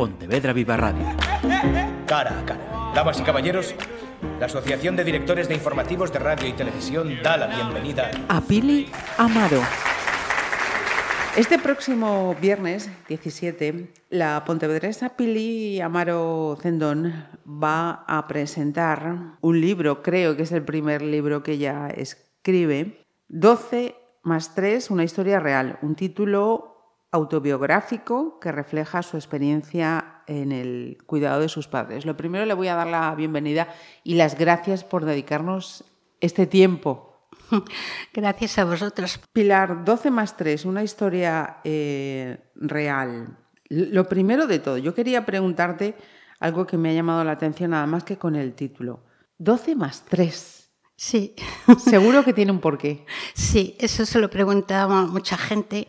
Pontevedra 0.00 0.54
Viva 0.54 0.78
Radio. 0.78 1.04
Cara 2.06 2.40
a 2.40 2.46
cara. 2.46 2.92
Damas 2.94 3.20
y 3.20 3.22
caballeros, 3.22 3.74
la 4.38 4.46
Asociación 4.46 4.96
de 4.96 5.04
Directores 5.04 5.46
de 5.46 5.54
Informativos 5.54 6.10
de 6.10 6.18
Radio 6.18 6.48
y 6.48 6.54
Televisión 6.54 7.18
da 7.22 7.36
la 7.36 7.48
bienvenida 7.48 8.10
a 8.28 8.40
Pili 8.40 8.90
Amaro. 9.18 9.60
Este 11.36 11.58
próximo 11.58 12.34
viernes 12.40 12.88
17, 13.08 13.92
la 14.08 14.42
pontevedresa 14.46 15.18
Pili 15.18 15.82
Amaro 15.82 16.56
Zendón 16.62 17.26
va 17.46 18.06
a 18.08 18.26
presentar 18.26 19.36
un 19.42 19.60
libro, 19.60 20.02
creo 20.02 20.34
que 20.34 20.44
es 20.44 20.52
el 20.52 20.64
primer 20.64 21.02
libro 21.02 21.42
que 21.42 21.52
ella 21.52 21.88
escribe, 21.88 23.04
12 23.28 23.96
más 24.22 24.54
3, 24.54 24.90
una 24.92 25.04
historia 25.04 25.40
real, 25.40 25.78
un 25.82 25.94
título 25.94 26.69
autobiográfico 27.12 28.38
que 28.38 28.52
refleja 28.52 29.02
su 29.02 29.16
experiencia 29.16 30.22
en 30.26 30.52
el 30.52 30.98
cuidado 31.06 31.40
de 31.40 31.48
sus 31.48 31.66
padres. 31.66 32.06
Lo 32.06 32.16
primero 32.16 32.44
le 32.46 32.54
voy 32.54 32.68
a 32.68 32.74
dar 32.74 32.86
la 32.86 33.14
bienvenida 33.14 33.68
y 34.04 34.14
las 34.14 34.38
gracias 34.38 34.84
por 34.84 35.04
dedicarnos 35.04 35.84
este 36.20 36.46
tiempo. 36.46 37.10
Gracias 38.12 38.58
a 38.58 38.64
vosotros. 38.64 39.20
Pilar, 39.32 39.84
12 39.84 40.10
más 40.10 40.36
3, 40.36 40.64
una 40.66 40.84
historia 40.84 41.58
eh, 41.64 42.38
real. 42.54 43.38
Lo 43.68 44.08
primero 44.08 44.46
de 44.46 44.58
todo, 44.58 44.78
yo 44.78 44.94
quería 44.94 45.24
preguntarte 45.24 45.96
algo 46.38 46.66
que 46.66 46.76
me 46.76 46.90
ha 46.90 46.94
llamado 46.94 47.24
la 47.24 47.32
atención 47.32 47.70
nada 47.70 47.86
más 47.86 48.04
que 48.04 48.18
con 48.18 48.36
el 48.36 48.54
título. 48.54 49.04
12 49.38 49.74
más 49.76 50.04
3. 50.08 50.60
Sí. 50.96 51.34
Seguro 51.78 52.24
que 52.24 52.34
tiene 52.34 52.52
un 52.52 52.60
porqué. 52.60 53.06
Sí, 53.34 53.74
eso 53.78 54.04
se 54.04 54.18
lo 54.18 54.28
preguntaba 54.28 55.06
mucha 55.06 55.38
gente 55.38 55.88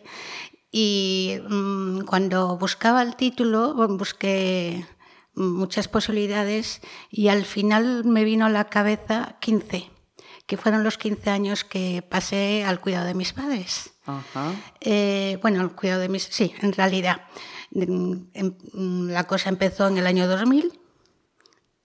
y 0.72 1.38
mm, 1.48 2.00
cuando 2.06 2.56
buscaba 2.56 3.02
el 3.02 3.14
título, 3.14 3.74
busqué 3.88 4.86
muchas 5.34 5.86
posibilidades 5.86 6.80
y 7.10 7.28
al 7.28 7.44
final 7.44 8.04
me 8.04 8.24
vino 8.24 8.46
a 8.46 8.50
la 8.50 8.64
cabeza 8.64 9.36
15, 9.40 9.90
que 10.46 10.56
fueron 10.56 10.82
los 10.82 10.96
15 10.96 11.28
años 11.28 11.64
que 11.64 12.02
pasé 12.02 12.64
al 12.64 12.80
cuidado 12.80 13.06
de 13.06 13.14
mis 13.14 13.34
padres. 13.34 13.92
Eh, 14.80 15.38
bueno, 15.42 15.60
al 15.60 15.76
cuidado 15.76 16.00
de 16.00 16.08
mis... 16.08 16.24
Sí, 16.24 16.54
en 16.60 16.72
realidad. 16.72 17.22
Em, 17.74 18.28
la 19.08 19.24
cosa 19.26 19.50
empezó 19.50 19.88
en 19.88 19.98
el 19.98 20.06
año 20.06 20.26
2000 20.26 20.80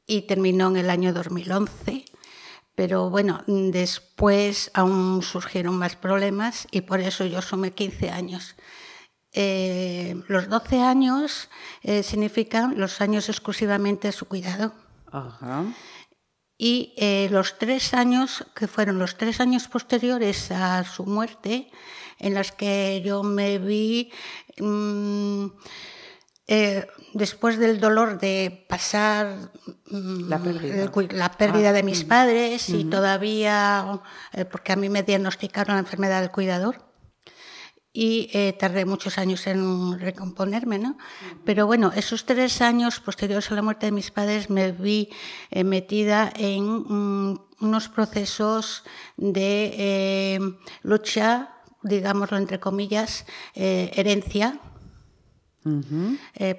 y 0.06 0.22
terminó 0.24 0.70
en 0.70 0.78
el 0.78 0.90
año 0.90 1.14
2011. 1.14 2.06
Pero 2.74 3.10
bueno, 3.10 3.44
después 3.48 4.70
aún 4.74 5.24
surgieron 5.24 5.78
más 5.78 5.96
problemas 5.96 6.68
y 6.72 6.82
por 6.82 7.02
eso 7.02 7.26
yo 7.26 7.42
sumé 7.42 7.72
15 7.72 8.12
años. 8.12 8.56
Eh, 9.40 10.16
los 10.28 10.50
12 10.50 10.82
años 10.82 11.50
eh, 11.84 12.02
significan 12.02 12.80
los 12.80 13.02
años 13.02 13.30
exclusivamente 13.30 14.08
a 14.08 14.12
su 14.12 14.26
cuidado. 14.28 14.74
Y 16.58 16.96
eh, 16.98 17.28
los 17.30 17.60
tres 17.60 17.94
años, 17.94 18.48
que 18.56 18.68
fueron 18.68 18.98
los 18.98 19.16
tres 19.16 19.40
años 19.40 19.68
posteriores 19.68 20.50
a 20.50 20.84
su 20.86 21.06
muerte, 21.06 21.70
en 22.18 22.34
las 22.34 22.52
que 22.52 23.04
yo 23.06 23.22
me 23.22 23.60
vi 23.60 24.12
mm, 24.60 25.46
después 27.14 27.60
del 27.60 27.80
dolor 27.80 28.20
de 28.20 28.66
pasar 28.68 29.52
mm, 29.92 30.30
la 30.30 30.40
pérdida, 30.40 30.92
la 31.12 31.32
pérdida 31.34 31.74
de 31.74 31.84
mis 31.84 32.06
ah, 32.06 32.08
padres 32.10 32.70
y 32.70 32.86
todavía, 32.86 34.02
porque 34.50 34.74
a 34.74 34.78
mí 34.78 34.90
me 34.90 35.04
diagnosticaron 35.04 35.76
la 35.76 35.82
enfermedad 35.82 36.22
del 36.22 36.32
cuidador 36.32 36.87
y 37.98 38.30
eh, 38.32 38.54
tardé 38.54 38.86
muchos 38.86 39.18
años 39.18 39.48
en 39.48 40.00
recomponerme, 40.00 40.78
¿no? 40.78 41.00
Pero 41.44 41.66
bueno, 41.66 41.92
esos 41.96 42.28
tres 42.28 42.62
años 42.62 43.00
posteriores 43.00 43.50
a 43.50 43.56
la 43.56 43.64
muerte 43.64 43.88
de 43.88 43.92
mis 43.92 44.12
padres 44.12 44.52
me 44.52 44.72
vi 44.72 45.10
eh, 45.50 45.64
metida 45.64 46.32
en 46.36 46.64
mm, 46.64 47.40
unos 47.60 47.90
procesos 47.90 48.84
de 49.16 49.74
eh, 49.80 50.40
lucha, 50.84 51.56
digámoslo 51.82 52.38
entre 52.38 52.60
comillas, 52.60 53.26
herencia 53.56 54.60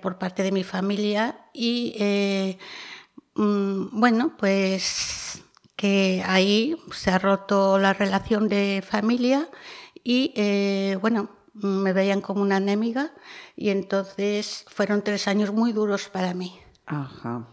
por 0.03 0.19
parte 0.19 0.43
de 0.43 0.51
mi 0.51 0.65
familia 0.65 1.39
y 1.55 1.95
mm, 3.37 4.01
bueno, 4.01 4.37
pues 4.37 5.41
que 5.77 6.25
ahí 6.27 6.77
se 6.91 7.13
ha 7.13 7.19
roto 7.19 7.79
la 7.79 7.93
relación 7.93 8.49
de 8.49 8.83
familia 8.85 9.49
y 10.05 10.33
eh, 10.37 10.99
bueno, 11.01 11.31
me 11.55 11.93
veían 11.93 12.21
como 12.21 12.43
una 12.43 12.57
anémiga 12.57 13.11
y 13.57 13.71
entonces 13.71 14.65
fueron 14.69 15.03
tres 15.03 15.29
años 15.29 15.53
muy 15.53 15.73
duros 15.73 16.09
para 16.09 16.35
mí. 16.35 16.59
Ajá. 16.87 17.47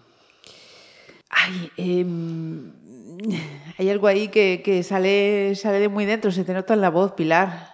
Ay, 1.29 1.71
em, 1.77 2.71
hay 3.77 3.89
algo 3.89 4.07
ahí 4.07 4.27
que, 4.29 4.83
sale, 4.83 5.55
sale 5.55 5.79
de 5.79 5.89
muy 5.89 6.05
dentro, 6.05 6.31
se 6.31 6.43
te 6.43 6.53
nota 6.53 6.73
en 6.73 6.81
la 6.81 6.89
voz, 6.89 7.13
Pilar. 7.13 7.73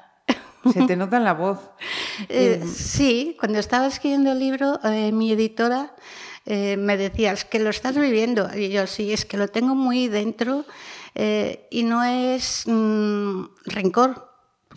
Se 0.72 0.86
te 0.86 0.96
nota 0.96 1.18
en 1.18 1.24
la 1.24 1.34
voz. 1.34 1.60
Eh, 2.30 2.62
sí, 2.72 3.36
cuando 3.40 3.58
estaba 3.58 3.88
escribiendo 3.88 4.34
el 4.34 4.38
libro, 4.38 4.80
eh, 4.84 5.12
mi 5.12 5.32
editora 5.32 5.96
me 6.46 6.98
decía, 6.98 7.32
es 7.32 7.46
que 7.46 7.58
lo 7.58 7.72
estás 7.72 7.98
viviendo. 7.98 8.48
Y 8.56 8.70
yo, 8.70 8.86
sí, 8.86 9.12
es 9.12 9.26
que 9.26 9.38
lo 9.38 9.48
tengo 9.48 9.74
muy 9.74 10.08
dentro 10.08 10.66
y 11.16 11.84
no 11.84 12.04
es 12.04 12.64
mm, 12.68 13.46
rencor, 13.66 14.31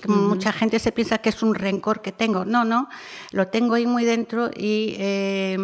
mucha 0.07 0.53
gente 0.53 0.79
se 0.79 0.93
piensa 0.93 1.19
que 1.19 1.29
es 1.29 1.43
un 1.43 1.55
rencor 1.55 2.03
que 2.03 2.13
tengo. 2.13 2.45
No, 2.45 2.65
no, 2.65 2.89
lo 3.31 3.49
tengo 3.49 3.75
ahí 3.75 3.87
muy 3.87 4.05
dentro 4.05 4.51
y 4.55 4.97
eh, 4.99 5.59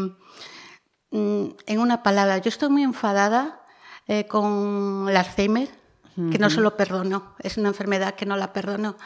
mm, 1.10 1.44
en 1.66 1.78
una 1.78 2.02
palabra, 2.02 2.38
yo 2.38 2.48
estoy 2.48 2.68
muy 2.68 2.82
enfadada 2.82 3.62
eh, 4.06 4.26
con 4.26 5.06
el 5.08 5.16
Alzheimer, 5.16 5.68
que 6.30 6.38
no 6.38 6.50
se 6.50 6.60
lo 6.60 6.76
perdono, 6.76 7.34
es 7.38 7.56
una 7.56 7.68
enfermedad 7.68 8.14
que 8.14 8.26
no 8.26 8.36
la 8.36 8.52
perdono, 8.52 8.96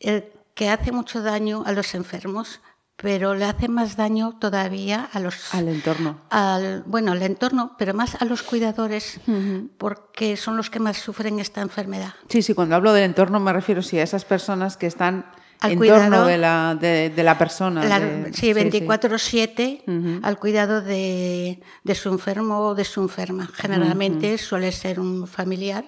eh, 0.00 0.32
que 0.54 0.70
hace 0.70 0.90
mucho 0.90 1.22
daño 1.22 1.62
a 1.66 1.70
los 1.70 1.94
enfermos 1.94 2.60
pero 3.00 3.34
le 3.34 3.44
hace 3.44 3.68
más 3.68 3.96
daño 3.96 4.36
todavía 4.38 5.08
a 5.12 5.20
los 5.20 5.54
al 5.54 5.68
entorno. 5.68 6.18
al 6.30 6.82
bueno 6.84 7.12
al 7.12 7.22
entorno 7.22 7.76
pero 7.78 7.94
más 7.94 8.20
a 8.20 8.24
los 8.24 8.42
cuidadores 8.42 9.20
porque 9.78 10.36
son 10.36 10.56
los 10.56 10.68
que 10.68 10.80
más 10.80 10.96
sufren 10.98 11.38
esta 11.38 11.60
enfermedad. 11.60 12.14
Sí 12.28 12.42
sí 12.42 12.54
cuando 12.54 12.74
hablo 12.74 12.92
del 12.92 13.04
entorno 13.04 13.38
me 13.40 13.52
refiero 13.52 13.82
sí 13.82 13.98
a 13.98 14.02
esas 14.02 14.24
personas 14.24 14.76
que 14.76 14.86
están 14.86 15.26
al 15.60 15.72
en 15.72 15.78
torno 15.80 16.24
de 16.24 16.38
la, 16.38 16.76
de, 16.80 17.22
la 17.22 17.36
persona. 17.36 17.82
sí, 18.32 18.52
24-7 18.52 20.20
al 20.22 20.38
cuidado 20.38 20.82
de, 20.82 21.60
de, 21.82 21.94
su 21.94 22.10
enfermo 22.10 22.60
o 22.60 22.74
de 22.76 22.84
su 22.84 23.00
enferma. 23.00 23.48
Generalmente 23.52 24.38
suele 24.38 24.70
ser 24.70 25.00
un 25.00 25.26
familiar, 25.26 25.84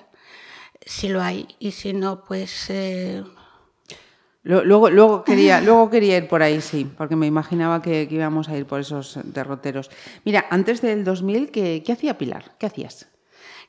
si 0.84 1.08
lo 1.08 1.22
hay, 1.22 1.46
y 1.60 1.70
si 1.70 1.92
no, 1.92 2.24
pues 2.24 2.66
eh, 2.68 3.22
Luego, 4.42 4.88
luego, 4.90 5.24
quería, 5.26 5.60
luego 5.60 5.90
quería 5.90 6.16
ir 6.16 6.28
por 6.28 6.42
ahí, 6.42 6.60
sí, 6.60 6.90
porque 6.96 7.16
me 7.16 7.26
imaginaba 7.26 7.82
que, 7.82 8.08
íbamos 8.10 8.48
a 8.48 8.56
ir 8.56 8.66
por 8.66 8.80
esos 8.80 9.18
derroteros. 9.24 9.90
Mira, 10.24 10.46
antes 10.50 10.80
del 10.80 11.04
2000, 11.04 11.50
¿qué, 11.50 11.82
qué 11.84 11.92
hacía 11.92 12.16
Pilar? 12.16 12.56
¿Qué 12.58 12.66
hacías? 12.66 13.08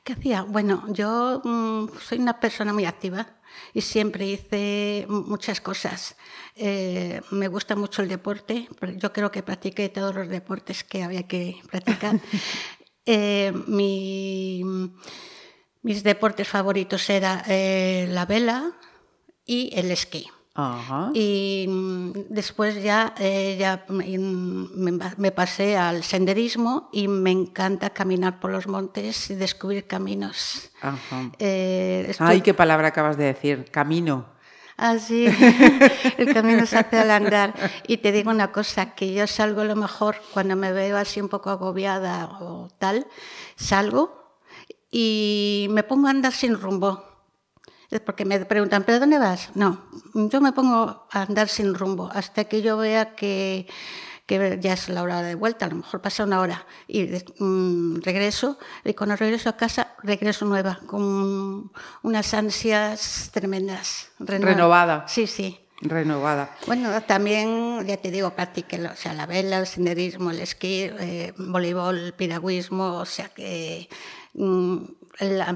¿Qué 0.04 0.14
hacía? 0.14 0.42
Bueno, 0.42 0.84
yo 0.88 1.40
mm, 1.44 1.88
soy 2.00 2.18
una 2.18 2.40
persona 2.40 2.72
muy 2.72 2.86
activa 2.86 3.26
y 3.72 3.82
siempre 3.82 4.26
hice 4.26 5.06
muchas 5.08 5.60
cosas. 5.60 6.16
Eh, 6.56 7.20
me 7.30 7.48
gusta 7.48 7.76
mucho 7.76 8.02
el 8.02 8.08
deporte, 8.08 8.68
yo 8.96 9.12
creo 9.12 9.30
que 9.30 9.42
practiqué 9.42 9.88
todos 9.90 10.14
los 10.14 10.28
deportes 10.28 10.84
que 10.84 11.02
había 11.02 11.26
que 11.26 11.60
practicar. 11.70 12.20
Eh, 13.04 13.52
mis 15.82 16.04
deportes 16.04 16.46
favoritos 16.46 17.10
eran 17.10 17.42
eh, 17.48 18.06
la 18.10 18.26
vela 18.26 18.78
y 19.44 19.72
el 19.74 19.90
esquí. 19.90 20.28
Y 21.14 21.66
mm, 21.66 22.12
después 22.28 22.82
ya, 22.82 23.14
eh, 23.18 23.56
ya 23.58 23.86
me, 23.88 25.30
pasé 25.32 25.76
al 25.76 26.04
senderismo 26.04 26.90
y 26.92 27.08
me 27.08 27.30
encanta 27.30 27.90
caminar 27.90 28.38
por 28.38 28.50
los 28.50 28.66
montes 28.66 29.30
y 29.30 29.34
descubrir 29.34 29.86
caminos. 29.86 30.70
Eh, 31.38 32.14
Ay, 32.18 32.42
qué 32.42 32.52
palabra 32.52 32.88
acabas 32.88 33.16
de 33.16 33.24
decir, 33.24 33.70
camino. 33.70 34.26
Así, 34.76 35.26
el 36.18 36.34
camino 36.34 36.66
se 36.66 36.76
hace 36.76 36.98
al 36.98 37.10
andar. 37.10 37.54
Y 37.86 37.98
te 37.98 38.12
digo 38.12 38.30
una 38.30 38.52
cosa, 38.52 38.94
que 38.94 39.14
yo 39.14 39.26
salgo 39.26 39.62
a 39.62 39.64
lo 39.64 39.76
mejor 39.76 40.16
cuando 40.34 40.56
me 40.56 40.72
veo 40.72 40.98
así 40.98 41.20
un 41.20 41.28
poco 41.28 41.48
agobiada 41.48 42.26
o 42.40 42.68
tal, 42.78 43.06
salgo 43.56 44.36
y 44.90 45.68
me 45.70 45.82
pongo 45.82 46.08
a 46.08 46.10
andar 46.10 46.32
sin 46.32 46.60
rumbo 46.60 47.11
porque 48.00 48.24
me 48.24 48.40
preguntan, 48.44 48.84
¿pero 48.84 49.00
dónde 49.00 49.18
vas? 49.18 49.50
No, 49.54 49.82
yo 50.14 50.40
me 50.40 50.52
pongo 50.52 51.06
a 51.10 51.22
andar 51.22 51.48
sin 51.48 51.74
rumbo 51.74 52.10
hasta 52.12 52.44
que 52.44 52.62
yo 52.62 52.76
vea 52.76 53.14
que, 53.14 53.66
que 54.26 54.58
ya 54.60 54.72
es 54.72 54.88
la 54.88 55.02
hora 55.02 55.22
de 55.22 55.34
vuelta, 55.34 55.66
a 55.66 55.68
lo 55.68 55.76
mejor 55.76 56.00
pasa 56.00 56.24
una 56.24 56.40
hora 56.40 56.64
y 56.88 57.08
mm, 57.38 58.00
regreso 58.02 58.58
y 58.84 58.94
cuando 58.94 59.16
regreso 59.16 59.48
a 59.48 59.56
casa 59.56 59.94
regreso 60.02 60.44
nueva, 60.44 60.80
con 60.86 61.70
unas 62.02 62.34
ansias 62.34 63.30
tremendas. 63.32 64.10
Renovada. 64.18 65.06
Sí, 65.08 65.26
sí. 65.26 65.58
renovada. 65.80 66.56
Bueno, 66.66 67.02
también, 67.02 67.84
ya 67.86 67.96
te 67.96 68.10
digo, 68.10 68.30
practiqué 68.30 68.80
o 68.86 68.96
sea, 68.96 69.12
la 69.14 69.26
vela, 69.26 69.58
el 69.58 69.66
senderismo, 69.66 70.30
el 70.30 70.40
esquí, 70.40 70.90
eh, 70.98 71.34
voleibol, 71.36 72.14
piragüismo, 72.16 72.98
o 72.98 73.04
sea 73.04 73.28
que 73.28 73.88
mm, 74.34 74.76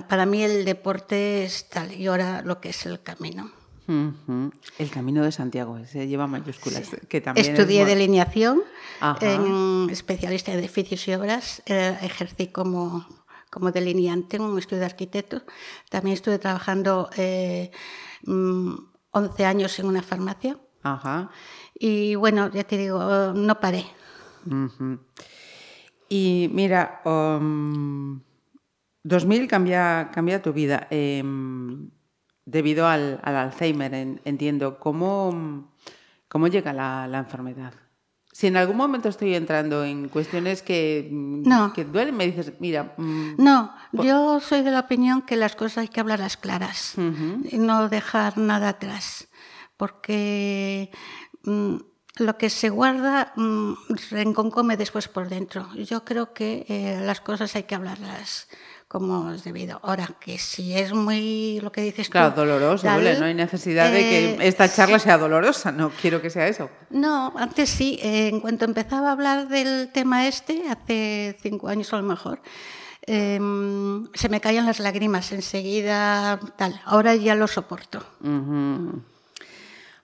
para 0.08 0.26
mí 0.26 0.43
el 0.43 0.64
deporte 0.64 1.44
es 1.44 1.69
tal 1.69 1.93
y 1.93 2.06
ahora 2.06 2.43
lo 2.43 2.61
que 2.61 2.70
es 2.70 2.87
el 2.87 3.02
camino. 3.02 3.50
El 3.88 4.90
camino 4.90 5.23
de 5.23 5.31
Santiago, 5.31 5.78
se 5.87 6.08
lleva 6.08 6.26
mayúsculas. 6.26 6.90
Que 7.08 7.20
también 7.20 7.46
Estudié 7.46 7.84
delineación, 7.84 8.62
en 9.20 9.88
especialista 9.90 10.52
en 10.52 10.58
edificios 10.58 11.06
y 11.06 11.14
obras, 11.14 11.62
eh, 11.67 11.96
ejercí 12.02 12.49
como, 12.49 13.06
como 13.50 13.70
delineante 13.70 14.37
en 14.37 14.43
un 14.43 14.58
estudio 14.58 14.81
de 14.81 14.87
arquitecto. 14.87 15.43
También 15.88 16.14
estuve 16.14 16.38
trabajando 16.38 17.11
eh, 17.17 17.70
11 18.26 19.44
años 19.44 19.78
en 19.78 19.87
una 19.87 20.02
farmacia. 20.02 20.58
Ajá. 20.82 21.31
Y 21.73 22.17
bueno, 22.17 22.50
ya 22.50 22.64
te 22.64 22.76
digo, 22.78 23.32
no 23.34 23.61
paré. 23.61 23.87
Y 26.08 26.50
mira, 26.52 27.02
2000 29.06 29.42
um, 29.42 29.48
cambia, 29.48 30.10
cambia 30.12 30.42
tu 30.42 30.52
vida 30.52 30.86
em, 30.90 31.90
debido 32.44 32.86
al, 32.86 33.20
Alzheimer, 33.22 34.20
entiendo. 34.24 34.78
¿Cómo, 34.78 35.72
cómo 36.28 36.48
llega 36.48 36.72
la, 36.72 37.06
la, 37.06 37.18
enfermedad? 37.18 37.74
Si 38.32 38.48
en 38.48 38.56
algún 38.56 38.76
momento 38.76 39.08
estoy 39.08 39.34
entrando 39.34 39.84
en 39.84 40.08
cuestiones 40.08 40.60
que, 40.62 41.08
no. 41.10 41.72
que 41.72 41.84
duelen, 41.84 42.16
me 42.16 42.26
dices, 42.26 42.52
mira... 42.60 42.94
Mm, 42.96 43.42
no, 43.42 43.74
yo 43.92 44.40
soy 44.40 44.62
de 44.62 44.70
la 44.70 44.80
opinión 44.80 45.22
que 45.22 45.36
las 45.36 45.56
cosas 45.56 45.78
hay 45.78 45.88
que 45.88 46.00
hablarlas 46.00 46.36
claras 46.36 46.96
y 46.98 47.56
no 47.58 47.88
dejar 47.88 48.36
nada 48.36 48.70
atrás, 48.70 49.28
porque 49.78 50.90
mm, 51.44 51.76
lo 52.18 52.36
que 52.36 52.50
se 52.50 52.68
guarda 52.68 53.32
mmm, 53.36 53.72
reconcome 54.10 54.76
después 54.76 55.08
por 55.08 55.28
dentro. 55.28 55.72
Yo 55.74 56.04
creo 56.04 56.34
que 56.34 56.66
eh, 56.68 57.00
las 57.02 57.20
cosas 57.20 57.54
hay 57.56 57.62
que 57.62 57.74
hablarlas 57.74 58.48
como 58.88 59.32
es 59.32 59.42
debido. 59.42 59.80
Ahora, 59.82 60.08
que 60.20 60.38
si 60.38 60.74
es 60.74 60.92
muy 60.92 61.60
lo 61.60 61.72
que 61.72 61.80
dices 61.80 62.08
claro, 62.08 62.34
doloroso, 62.34 62.86
no 62.86 63.24
hay 63.24 63.34
necesidad 63.34 63.90
de 63.90 64.00
que 64.00 64.30
eh, 64.30 64.36
esta 64.42 64.72
charla 64.72 64.98
sea 64.98 65.18
dolorosa, 65.18 65.72
no 65.72 65.90
quiero 65.90 66.22
que 66.22 66.30
sea 66.30 66.46
eso. 66.46 66.70
No, 66.90 67.32
antes 67.36 67.68
sí, 67.68 67.98
eh, 68.02 68.28
en 68.28 68.40
cuanto 68.40 68.64
empezaba 68.64 69.08
a 69.08 69.12
hablar 69.12 69.48
del 69.48 69.90
tema 69.92 70.28
este, 70.28 70.68
hace 70.70 71.36
cinco 71.42 71.68
años 71.68 71.92
a 71.92 71.96
lo 71.96 72.04
mejor, 72.04 72.40
em, 73.02 74.06
se 74.14 74.28
me 74.28 74.40
caían 74.40 74.66
las 74.66 74.78
lágrimas 74.78 75.32
enseguida, 75.32 76.38
tal. 76.56 76.80
Ahora 76.84 77.16
ya 77.16 77.34
lo 77.34 77.48
soporto. 77.48 78.04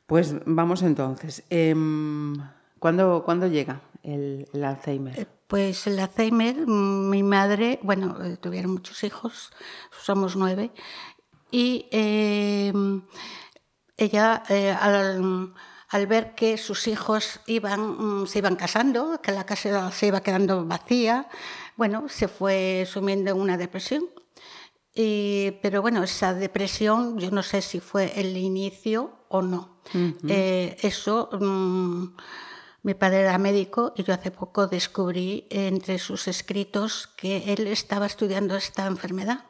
Pues 0.06 0.34
vamos 0.44 0.82
entonces. 0.82 1.44
Em, 1.50 2.34
¿cuándo, 2.80 3.22
¿cuándo, 3.24 3.46
llega 3.46 3.80
el, 4.02 4.48
el 4.52 4.64
Alzheimer? 4.64 5.28
Eh, 5.52 5.54
pues 5.54 5.86
el 5.86 5.98
Alzheimer, 5.98 6.66
mm, 6.66 7.10
mi 7.10 7.22
madre, 7.22 7.78
bueno, 7.82 8.16
eh, 8.24 8.38
tuvieron 8.38 8.72
muchos 8.72 9.04
hijos, 9.04 9.52
somos 10.02 10.34
nueve, 10.34 10.70
y 11.50 11.86
em, 11.90 13.02
ella 13.98 14.42
eh, 14.48 14.72
al, 14.72 16.06
ver 16.08 16.34
que 16.34 16.56
sus 16.56 16.88
hijos 16.88 17.40
iban, 17.46 18.22
mm, 18.22 18.26
se 18.26 18.38
iban 18.38 18.56
casando, 18.56 19.20
que 19.20 19.32
la 19.32 19.44
casa 19.44 19.90
se 19.90 20.06
iba 20.06 20.22
quedando 20.22 20.64
vacía, 20.64 21.28
bueno, 21.76 22.08
se 22.08 22.28
fue 22.28 22.86
sumiendo 22.90 23.30
en 23.32 23.38
una 23.38 23.58
depresión. 23.58 24.04
pero 25.62 25.82
bueno, 25.82 26.02
esa 26.02 26.34
depresión, 26.34 27.18
yo 27.18 27.30
no 27.30 27.42
sé 27.42 27.62
si 27.62 27.80
fue 27.80 28.12
el 28.16 28.36
inicio 28.36 29.10
o 29.28 29.42
no. 29.42 29.80
Eh, 30.28 30.76
eso 30.82 31.28
mm, 31.32 32.16
mi 32.82 32.94
padre 32.94 33.20
era 33.20 33.38
médico 33.38 33.92
y 33.96 34.02
yo 34.02 34.12
hace 34.14 34.30
poco 34.30 34.66
descubrí 34.66 35.46
entre 35.50 35.98
sus 35.98 36.26
escritos 36.28 37.08
que 37.16 37.52
él 37.52 37.66
estaba 37.66 38.06
estudiando 38.06 38.56
esta 38.56 38.86
enfermedad 38.86 39.44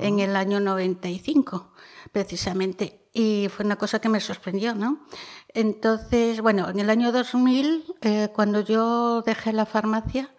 en 0.00 0.20
el 0.20 0.36
año 0.36 0.58
95, 0.58 1.72
precisamente. 2.12 3.08
Y 3.12 3.48
fue 3.54 3.64
una 3.64 3.76
cosa 3.76 4.00
que 4.00 4.08
me 4.08 4.20
sorprendió, 4.20 4.74
¿no? 4.74 5.06
Entonces, 5.48 6.40
bueno, 6.40 6.68
en 6.68 6.80
el 6.80 6.90
año 6.90 7.12
2000, 7.12 7.94
eh, 8.02 8.28
cuando 8.34 8.60
yo 8.60 9.22
dejé 9.22 9.52
la 9.52 9.66
farmacia, 9.66 10.34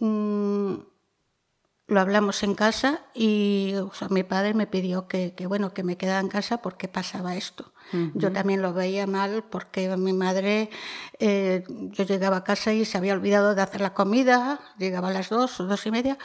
mm, 0.00 0.74
lo 1.86 2.00
hablamos 2.00 2.42
en 2.42 2.54
casa 2.54 3.00
y 3.14 3.74
mi 4.08 4.22
padre 4.22 4.54
me 4.54 4.66
pidió 4.66 5.06
que, 5.06 5.34
bueno, 5.46 5.74
que 5.74 5.82
me 5.82 5.96
quedara 5.96 6.20
en 6.20 6.28
casa 6.28 6.62
porque 6.62 6.88
pasaba 6.88 7.36
esto. 7.36 7.73
Yo 8.14 8.32
también 8.32 8.60
lo 8.60 8.72
veía 8.72 9.06
mal 9.06 9.44
porque 9.48 9.96
mi 9.96 10.12
madre, 10.12 10.70
eh, 11.20 11.62
yo 11.68 12.04
llegaba 12.04 12.38
a 12.38 12.44
casa 12.44 12.72
y 12.72 12.84
se 12.84 12.98
había 12.98 13.12
olvidado 13.12 13.54
de 13.54 13.62
hacer 13.62 13.80
la 13.80 13.94
comida, 13.94 14.60
llegaba 14.78 15.10
a 15.10 15.12
las 15.12 15.28
dos 15.28 15.60
o 15.60 15.66
dos 15.66 15.86
y 15.86 15.90
media, 15.92 16.18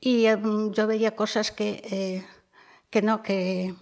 y 0.00 0.26
em, 0.26 0.72
yo 0.72 0.86
veía 0.86 1.14
cosas 1.14 1.52
que, 1.52 1.82
eh, 1.90 2.26
que 2.88 3.02
no, 3.02 3.22
que, 3.22 3.74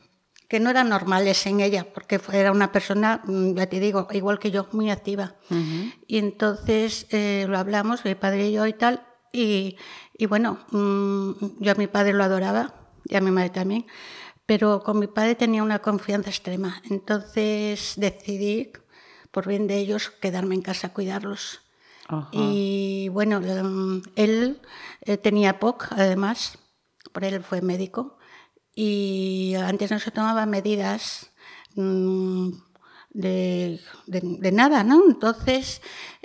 que 0.49 0.59
no 0.59 0.71
eran 0.71 0.89
normales 0.89 1.47
en 1.47 1.61
ella, 1.61 1.87
porque 1.95 2.21
era 2.33 2.51
una 2.51 2.73
persona, 2.73 3.23
mm, 3.25 3.55
ya 3.55 3.67
te 3.67 3.79
digo, 3.79 4.09
igual 4.11 4.41
que 4.41 4.51
yo, 4.51 4.67
muy 4.73 4.91
activa. 4.91 5.37
Y 6.09 6.19
entonces 6.19 7.07
eh, 7.11 7.47
lo 7.49 7.59
hablamos, 7.59 8.05
mi 8.05 8.17
padre 8.17 8.49
y 8.49 8.53
yo 8.53 8.67
y 8.67 8.73
tal, 8.73 9.07
y, 9.33 9.77
y 10.19 10.27
bueno, 10.27 10.59
mm, 10.73 11.61
yo 11.61 11.73
a 11.73 11.77
mi 11.77 11.87
padre 11.87 12.13
lo 12.13 12.25
adoraba 12.25 12.75
y 13.05 13.15
a 13.15 13.21
mi 13.21 13.31
madre 13.31 13.51
también, 13.51 13.87
pero 14.51 14.83
con 14.83 14.99
mi 14.99 15.07
padre 15.07 15.37
tenía 15.37 15.63
una 15.63 15.79
confianza 15.79 16.29
extrema. 16.29 16.83
Entonces 16.91 17.95
decidí, 17.97 18.73
por 19.31 19.47
bien 19.47 19.69
de 19.69 19.79
ellos, 19.79 20.11
quedarme 20.11 20.57
en 20.57 20.63
casa 20.63 20.89
a 20.89 20.93
cuidarlos. 20.93 21.61
Y 22.33 23.09
bueno, 23.13 23.41
mm, 23.41 24.03
él 24.17 24.61
eh, 25.03 25.19
tenía 25.19 25.61
POC, 25.61 25.93
además, 25.93 26.59
por 27.13 27.23
él 27.23 27.45
fue 27.45 27.63
médico, 27.63 28.19
y 28.75 29.55
antes 29.55 29.93
no 29.93 30.01
se 30.01 30.11
tomaban 30.11 30.51
medidas 30.51 31.31
mm, 31.77 32.51
de, 33.11 33.81
de, 34.09 34.51
nada, 34.51 34.83
¿no? 34.83 35.01
Entonces, 35.07 35.81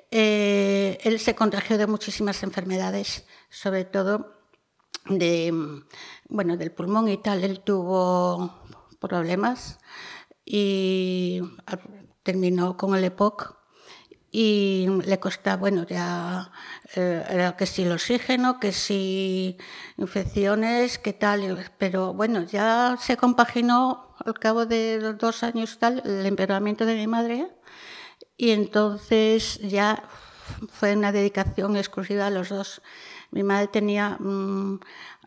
eh, 0.10 0.98
él 1.04 1.19
se 1.19 1.36
contagió 1.36 1.77
de 1.77 1.86
muchísimas 1.86 2.42
enfermedades 2.42 3.27
sobre 3.51 3.86
todo 3.86 4.34
de, 5.05 5.83
bueno, 6.29 6.57
del 6.57 6.71
pulmón 6.71 7.07
y 7.09 7.17
tal. 7.17 7.43
Él 7.43 7.61
tuvo 7.61 8.53
problemas 8.99 9.79
y 10.45 11.41
terminó 12.23 12.77
con 12.77 12.95
el 12.95 13.03
EPOC 13.03 13.55
y 14.37 14.87
le 15.05 15.17
costaba, 15.17 15.55
bueno, 15.55 15.85
ya 15.87 16.51
eh, 16.95 17.53
que 17.57 17.65
si 17.65 17.83
el 17.83 17.93
oxígeno, 17.93 18.59
que 18.59 18.74
si 18.74 19.57
infecciones, 19.95 21.00
que 21.00 21.13
tal, 21.13 21.71
pero 21.77 22.13
bueno, 22.13 22.43
ya 22.43 22.97
se 23.00 23.15
compaginó 23.15 24.13
al 24.25 24.33
cabo 24.33 24.65
de 24.65 25.13
dos 25.13 25.43
años 25.43 25.77
tal 25.79 26.01
el 26.03 26.25
empeoramiento 26.25 26.85
de 26.85 26.95
mi 26.95 27.07
madre 27.07 27.47
y 28.35 28.51
entonces 28.51 29.57
ya 29.59 30.03
fue 30.69 30.97
una 30.97 31.13
dedicación 31.13 31.77
exclusiva 31.77 32.27
a 32.27 32.29
los 32.29 32.50
dos. 32.50 32.81
Mi 33.36 33.44
madre 33.44 33.68
tenía, 33.68 34.18
mm, 34.18 34.80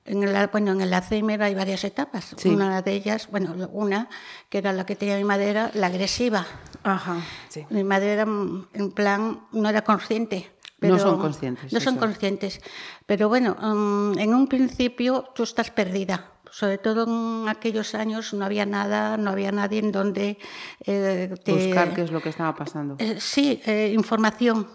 en 0.06 0.22
el, 0.22 0.46
bueno, 0.46 0.72
en 0.72 0.80
el 0.80 0.94
Alzheimer 0.94 1.42
hay 1.42 1.54
varias 1.54 1.84
etapas. 1.84 2.34
Una 2.46 2.80
de 2.80 2.92
ellas, 2.94 3.28
bueno, 3.30 3.54
una 3.70 4.08
que 4.48 4.56
era 4.56 4.72
la 4.72 4.86
que 4.86 4.96
tenía 4.96 5.18
mi 5.18 5.24
madre, 5.24 5.50
era 5.50 5.70
la 5.74 5.88
agresiva. 5.88 6.46
Ajá, 6.84 7.20
Mi 7.68 7.84
madre 7.84 8.14
era, 8.14 8.24
mm, 8.24 8.68
en 8.72 8.92
plan, 8.92 9.40
no 9.52 9.68
era 9.68 9.82
consciente. 9.82 10.50
Pero 10.80 10.94
no 10.94 11.02
son 11.02 11.20
conscientes. 11.20 11.70
No 11.70 11.80
son 11.80 11.96
conscientes. 11.98 12.62
Pero 13.04 13.28
bueno, 13.28 13.54
mm, 13.60 14.18
en 14.18 14.32
un 14.32 14.48
principio 14.48 15.28
tú 15.34 15.42
estás 15.42 15.70
perdida. 15.70 16.32
Sobre 16.50 16.78
todo 16.78 17.04
en 17.04 17.46
aquellos 17.46 17.94
años 17.94 18.32
no 18.32 18.46
había 18.46 18.64
nada, 18.64 19.18
no 19.18 19.30
había 19.30 19.52
nadie 19.52 19.80
en 19.80 19.92
donde... 19.92 20.38
Eh, 20.86 21.28
Buscar 21.46 21.92
qué 21.92 22.00
es 22.04 22.10
lo 22.10 22.22
que 22.22 22.30
estaba 22.30 22.54
pasando. 22.54 22.96
Eh, 22.98 23.20
sí, 23.20 23.60
eh, 23.66 23.92
información 23.94 24.66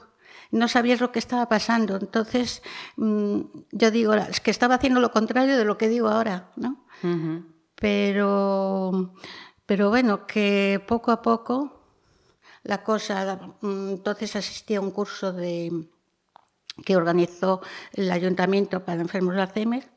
no 0.53 0.67
sabías 0.67 1.01
lo 1.01 1.11
que 1.11 1.19
estaba 1.19 1.49
pasando. 1.49 1.97
Entonces, 1.97 2.61
mm, 2.95 3.41
yo 3.71 3.91
digo, 3.91 4.13
es 4.13 4.39
que 4.39 4.51
estaba 4.51 4.75
haciendo 4.75 5.01
lo 5.01 5.11
contrario 5.11 5.57
de 5.57 5.65
lo 5.65 5.77
que 5.77 5.89
digo 5.89 6.07
ahora, 6.07 6.51
¿no? 6.55 6.85
Pero, 7.75 9.13
pero 9.65 9.89
bueno, 9.89 10.25
que 10.25 10.81
poco 10.87 11.11
a 11.11 11.21
poco 11.21 11.81
la 12.61 12.83
cosa, 12.83 13.39
mm, 13.61 13.89
entonces 13.89 14.35
asistí 14.35 14.75
a 14.75 14.81
un 14.81 14.91
curso 14.91 15.33
de, 15.33 15.89
que 16.85 16.95
organizó 16.95 17.61
el 17.91 18.11
ayuntamiento 18.11 18.85
para 18.85 19.01
enfermos 19.01 19.35
de 19.35 19.41
Alzheimer, 19.41 19.89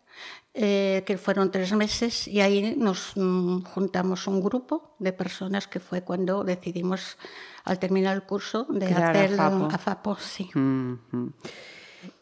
eh, 0.59 1.03
que 1.05 1.19
fueron 1.19 1.51
tres 1.51 1.73
meses, 1.75 2.27
y 2.27 2.41
ahí 2.41 2.75
nos 2.79 3.13
mm, 3.15 3.61
juntamos 3.65 4.27
un 4.27 4.41
grupo 4.41 4.97
de 4.99 5.13
personas 5.13 5.69
que 5.69 5.81
fue 5.81 6.01
cuando 6.01 6.45
decidimos 6.45 7.19
al 7.65 7.79
terminar 7.79 8.17
el 8.17 8.23
curso 8.23 8.65
de 8.71 8.87
hacer 8.87 9.39
a 9.39 9.79
FAPO. 9.79 10.17
sí. 10.17 10.49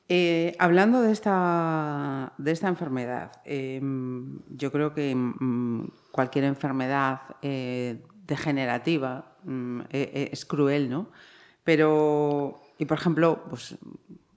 Eh, 0.08 0.54
hablando 0.58 1.00
de 1.00 1.12
esta, 1.12 2.34
de 2.36 2.50
esta 2.50 2.68
enfermedad, 2.68 3.40
em, 3.44 4.40
yo 4.50 4.70
creo 4.72 4.92
que 4.92 5.14
mm, 5.14 5.88
cualquier 6.10 6.44
enfermedad 6.44 7.20
eh, 7.40 8.02
degenerativa, 8.26 9.36
mm, 9.44 9.80
e, 9.90 10.00
e, 10.12 10.30
es 10.32 10.44
cruel, 10.44 10.90
¿no? 10.90 11.08
Pero, 11.62 12.60
y 12.78 12.84
por 12.84 12.98
ejemplo, 12.98 13.44
pues 13.48 13.78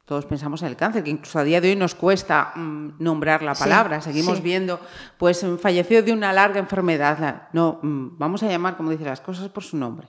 todos 0.07 0.25
pensamos 0.25 0.61
en 0.61 0.69
el 0.69 0.77
cáncer, 0.77 1.03
que 1.03 1.09
incluso 1.09 1.37
a 1.37 1.43
día 1.43 1.59
de 1.59 1.69
hoy 1.69 1.75
nos 1.75 1.93
cuesta 1.93 2.53
mm, 2.55 2.93
nombrar 2.97 3.43
la 3.43 3.53
palabra. 3.53 3.99
Seguimos 3.99 4.41
viendo, 4.41 4.79
pues 5.17 5.45
falleció 5.59 6.01
de 6.01 6.13
una 6.13 6.31
larga 6.31 6.61
enfermedad. 6.61 7.49
No, 7.51 7.81
mm, 7.83 8.17
vamos 8.17 8.41
a 8.41 8.47
llamar, 8.47 8.77
como 8.77 8.91
dice, 8.91 9.03
las 9.03 9.19
cosas 9.19 9.49
por 9.49 9.65
su 9.65 9.75
nombre. 9.75 10.07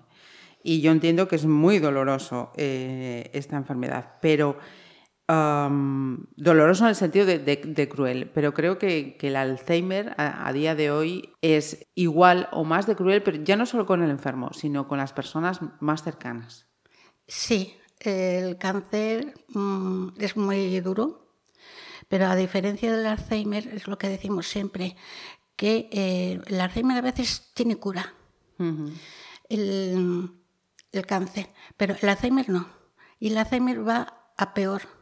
Y 0.62 0.82
yo 0.82 0.92
entiendo 0.92 1.26
que 1.26 1.34
es 1.34 1.46
muy 1.46 1.80
doloroso 1.80 2.52
eh, 2.56 3.28
esta 3.32 3.56
enfermedad, 3.56 4.18
pero 4.22 4.56
doloroso 5.26 6.84
en 6.84 6.90
el 6.90 6.94
sentido 6.94 7.26
de, 7.26 7.88
cruel. 7.90 8.30
Pero 8.32 8.54
creo 8.54 8.78
que, 8.78 9.18
el 9.20 9.36
Alzheimer 9.36 10.14
a, 10.16 10.52
día 10.52 10.76
de 10.76 10.92
hoy 10.92 11.34
es 11.42 11.86
igual 11.96 12.48
o 12.52 12.62
más 12.62 12.86
de 12.86 12.94
cruel, 12.94 13.24
pero 13.24 13.42
ya 13.42 13.56
no 13.56 13.66
solo 13.66 13.84
con 13.84 14.02
el 14.02 14.10
enfermo, 14.10 14.52
sino 14.52 14.86
con 14.86 14.98
las 14.98 15.12
personas 15.12 15.60
más 15.80 16.04
cercanas. 16.04 16.66
Sí, 17.26 17.76
el 18.00 18.58
cáncer 18.58 19.34
mm, 19.48 20.08
es 20.18 20.36
muy 20.36 20.80
duro, 20.80 21.28
pero 22.08 22.26
a 22.26 22.36
diferencia 22.36 22.94
del 22.94 23.06
Alzheimer, 23.06 23.68
es 23.68 23.86
lo 23.86 23.98
que 23.98 24.08
decimos 24.08 24.46
siempre, 24.46 24.96
que 25.56 25.88
eh, 25.92 26.40
el 26.46 26.60
Alzheimer 26.60 26.98
a 26.98 27.02
veces 27.02 27.50
tiene 27.54 27.76
cura, 27.76 28.14
el, 29.48 30.34
cáncer, 31.06 31.50
pero 31.76 31.94
el 32.00 32.08
Alzheimer 32.08 32.48
no. 32.48 32.68
Y 33.20 33.28
el 33.28 33.38
Alzheimer 33.38 33.86
va 33.86 34.32
a 34.36 34.54
peor. 34.54 34.97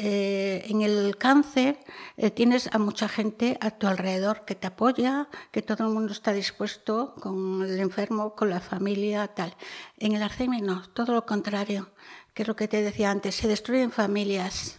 Eh, 0.00 0.64
en 0.68 0.82
el 0.82 1.16
cáncer 1.18 1.80
eh, 2.16 2.30
tienes 2.30 2.72
a 2.72 2.78
mucha 2.78 3.08
gente 3.08 3.58
a 3.60 3.72
tu 3.72 3.88
alrededor 3.88 4.44
que 4.44 4.54
te 4.54 4.68
apoya, 4.68 5.28
que 5.50 5.60
todo 5.60 5.88
el 5.88 5.92
mundo 5.92 6.12
está 6.12 6.32
dispuesto 6.32 7.16
con 7.16 7.64
el 7.64 7.80
enfermo, 7.80 8.36
con 8.36 8.48
la 8.48 8.60
familia, 8.60 9.26
tal. 9.26 9.56
En 9.96 10.14
el 10.14 10.22
Alzheimer 10.22 10.62
no, 10.62 10.88
todo 10.90 11.14
lo 11.14 11.26
contrario, 11.26 11.90
que 12.32 12.42
es 12.42 12.48
lo 12.48 12.54
que 12.54 12.68
te 12.68 12.80
decía 12.80 13.10
antes, 13.10 13.34
se 13.34 13.48
destruyen 13.48 13.90
familias 13.90 14.78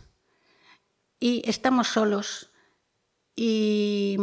y 1.20 1.42
estamos 1.46 1.90
solos. 1.90 2.52
Y, 3.36 4.16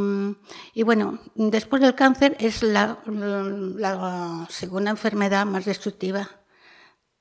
bueno, 0.83 1.19
después 1.35 1.83
del 1.83 1.95
cáncer 1.95 2.39
es 2.41 2.63
la, 2.63 2.99
segunda 4.49 4.91
enfermedad 4.91 5.45
más 5.45 5.67
destructiva 5.67 6.31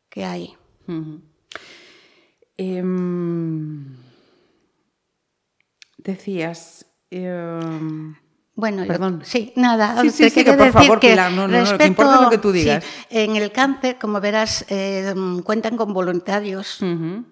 que 0.09 0.23
hay. 0.23 0.57
Em, 2.57 3.97
decías. 5.97 6.85
Em, 7.11 8.15
bueno, 8.55 8.85
perdón. 8.87 9.21
sí, 9.25 9.51
nada. 9.57 10.01
Sí, 10.01 10.09
sí, 10.09 10.29
sí 10.29 10.45
que 10.45 10.53
por 10.53 10.71
favor, 10.71 10.99
que 10.99 11.09
Pilar, 11.09 11.31
no, 11.33 11.47
no, 11.47 11.63
no, 11.63 11.77
que 11.77 11.85
importa 11.85 12.21
lo 12.21 12.29
que 12.29 12.37
tú 12.37 12.51
digas. 12.53 12.85
En 13.09 13.35
el 13.35 13.51
cáncer, 13.51 13.97
como 13.99 14.21
verás, 14.21 14.65
eh, 14.69 15.13
cuentan 15.43 15.75
con 15.75 15.93
voluntarios. 15.93 16.81
en 16.81 17.25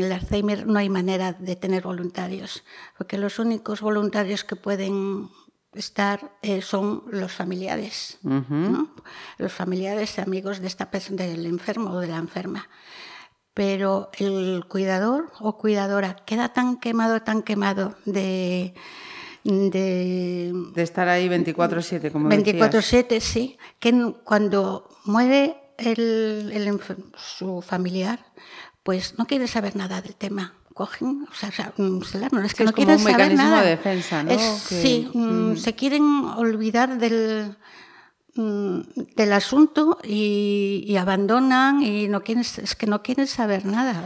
el 0.00 0.10
Alzheimer 0.10 0.66
no 0.66 0.80
hay 0.80 0.88
manera 0.88 1.32
de 1.32 1.54
tener 1.54 1.84
voluntarios, 1.84 2.64
porque 2.98 3.18
los 3.18 3.38
únicos 3.38 3.80
voluntarios 3.80 4.42
que 4.42 4.56
pueden 4.56 5.30
estar 5.74 6.36
eh, 6.42 6.60
son 6.60 7.04
los 7.10 7.32
familiares, 7.32 8.18
¿no? 8.22 8.94
los 9.38 9.52
familiares 9.52 10.18
y 10.18 10.20
amigos 10.20 10.60
de 10.60 10.66
esta 10.66 10.86
del 10.86 11.46
enfermo 11.46 11.90
o 11.90 12.00
de 12.00 12.08
la 12.08 12.16
enferma 12.16 12.68
pero 13.54 14.10
el 14.18 14.64
cuidador 14.68 15.30
o 15.38 15.56
cuidadora 15.56 16.16
queda 16.26 16.52
tan 16.52 16.78
quemado, 16.78 17.22
tan 17.22 17.42
quemado 17.42 17.94
de... 18.04 18.74
De, 19.44 20.54
estar 20.76 21.06
ahí 21.06 21.28
24/7, 21.28 22.10
como 22.10 22.30
24/7, 22.30 23.20
sí, 23.20 23.58
que 23.78 24.14
cuando 24.24 24.88
muere 25.04 25.58
el, 25.76 26.80
su 27.14 27.60
familiar, 27.60 28.24
pues 28.82 29.18
no 29.18 29.26
quiere 29.26 29.46
saber 29.46 29.76
nada 29.76 30.00
del 30.00 30.14
tema 30.14 30.54
cogen, 30.72 31.26
o 31.30 31.34
sea, 31.34 31.74
no 31.76 32.42
es 32.42 32.54
que 32.54 32.64
no 32.64 32.72
quieren 32.72 32.98
saber 32.98 33.34
nada. 33.34 33.62
De 33.62 33.68
defensa, 33.68 34.22
¿no? 34.22 34.36
Sí, 34.58 35.10
mm, 35.12 35.52
mm. 35.52 35.56
se 35.58 35.74
quieren 35.74 36.02
olvidar 36.36 36.98
del, 36.98 37.54
Mm, 37.54 37.83
del 38.36 39.32
asunto 39.32 39.98
y, 40.02 40.96
abandonan 40.98 41.82
y 41.82 42.08
no 42.08 42.22
quieren, 42.22 42.42
es 42.42 42.74
que 42.74 42.86
no 42.86 43.02
quieren 43.02 43.26
saber 43.26 43.64
nada. 43.64 44.04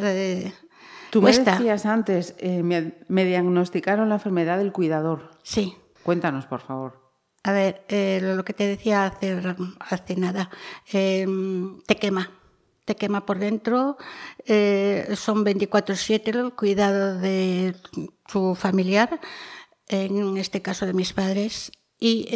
Tú 1.11 1.23
me 1.23 1.32
decías 1.32 1.87
antes, 1.87 2.35
eh, 2.38 2.62
me, 2.62 3.25
diagnosticaron 3.25 4.08
la 4.08 4.16
enfermedad 4.16 4.58
del 4.58 4.73
cuidador. 4.73 5.30
Sí. 5.42 5.75
Cuéntanos, 6.02 6.47
por 6.47 6.61
favor. 6.61 7.08
A 7.44 7.52
ver, 7.52 7.85
eh, 7.88 8.20
lo 8.23 8.44
que 8.44 8.52
te 8.52 8.66
decía 8.66 9.06
hace, 9.06 9.40
hace 9.80 10.16
nada, 10.16 10.50
em, 10.92 11.80
te 11.87 11.97
quema, 11.97 12.30
te 12.85 12.97
quema 12.97 13.25
por 13.25 13.38
dentro, 13.38 13.97
eh, 14.44 15.14
son 15.16 15.44
24/7 15.44 16.30
el 16.30 16.52
cuidado 16.52 17.18
de 17.18 17.75
tu 18.26 18.54
familiar, 18.54 19.20
en 19.88 20.37
este 20.37 20.61
caso 20.61 20.85
de 20.85 20.92
mis 20.92 21.14
padres, 21.14 21.73
y 21.99 22.26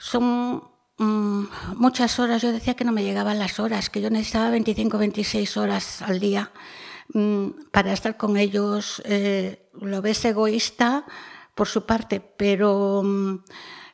son 0.00 0.64
mm, 0.96 1.44
muchas 1.76 2.18
horas. 2.18 2.42
Yo 2.42 2.50
decía 2.50 2.74
que 2.74 2.84
no 2.84 2.92
me 2.92 3.04
llegaban 3.04 3.38
las 3.38 3.60
horas, 3.60 3.90
que 3.90 4.00
yo 4.00 4.10
necesitaba 4.10 4.50
25, 4.50 4.98
26 4.98 5.56
horas 5.58 6.02
al 6.02 6.18
día 6.18 6.50
mm, 7.12 7.68
para 7.70 7.92
estar 7.92 8.16
con 8.16 8.36
ellos. 8.36 9.02
Eh, 9.04 9.70
lo 9.74 10.00
ves 10.00 10.24
egoísta 10.24 11.04
por 11.54 11.68
su 11.68 11.84
parte, 11.84 12.20
pero, 12.20 13.02
mm, 13.04 13.44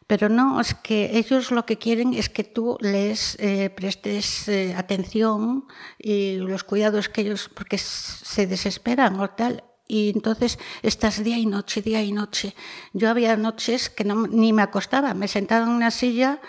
pero 0.07 0.29
no, 0.29 0.61
es 0.61 0.75
que 0.75 1.19
ellos 1.19 1.51
lo 1.51 1.67
que 1.67 1.77
quieren 1.77 2.15
es 2.15 2.29
que 2.29 2.45
tú 2.45 2.79
les 2.81 3.37
eh, 3.41 3.71
prestes 3.71 4.47
eh, 4.47 4.75
atención 4.77 5.67
y 5.99 6.37
los 6.37 6.63
cuidados 6.63 7.09
que 7.09 7.23
ellos, 7.23 7.51
porque 7.53 7.79
se 7.79 8.47
desesperan 8.47 9.19
o 9.19 9.31
tal 9.31 9.65
y 9.89 10.11
entonces 10.11 10.59
estás 10.83 11.23
día 11.23 11.39
y 11.39 11.47
noche, 11.47 11.83
día 11.83 12.03
y 12.03 12.13
noche. 12.13 12.55
Yo 12.93 13.09
había 13.11 13.37
noches 13.37 13.91
que 13.91 14.05
no, 14.05 14.27
ni 14.27 14.53
me 14.53 14.63
acostaba, 14.63 15.15
me 15.15 15.29
sentaba 15.29 15.67
en 15.67 15.73
una 15.73 15.91
silla 15.91 16.41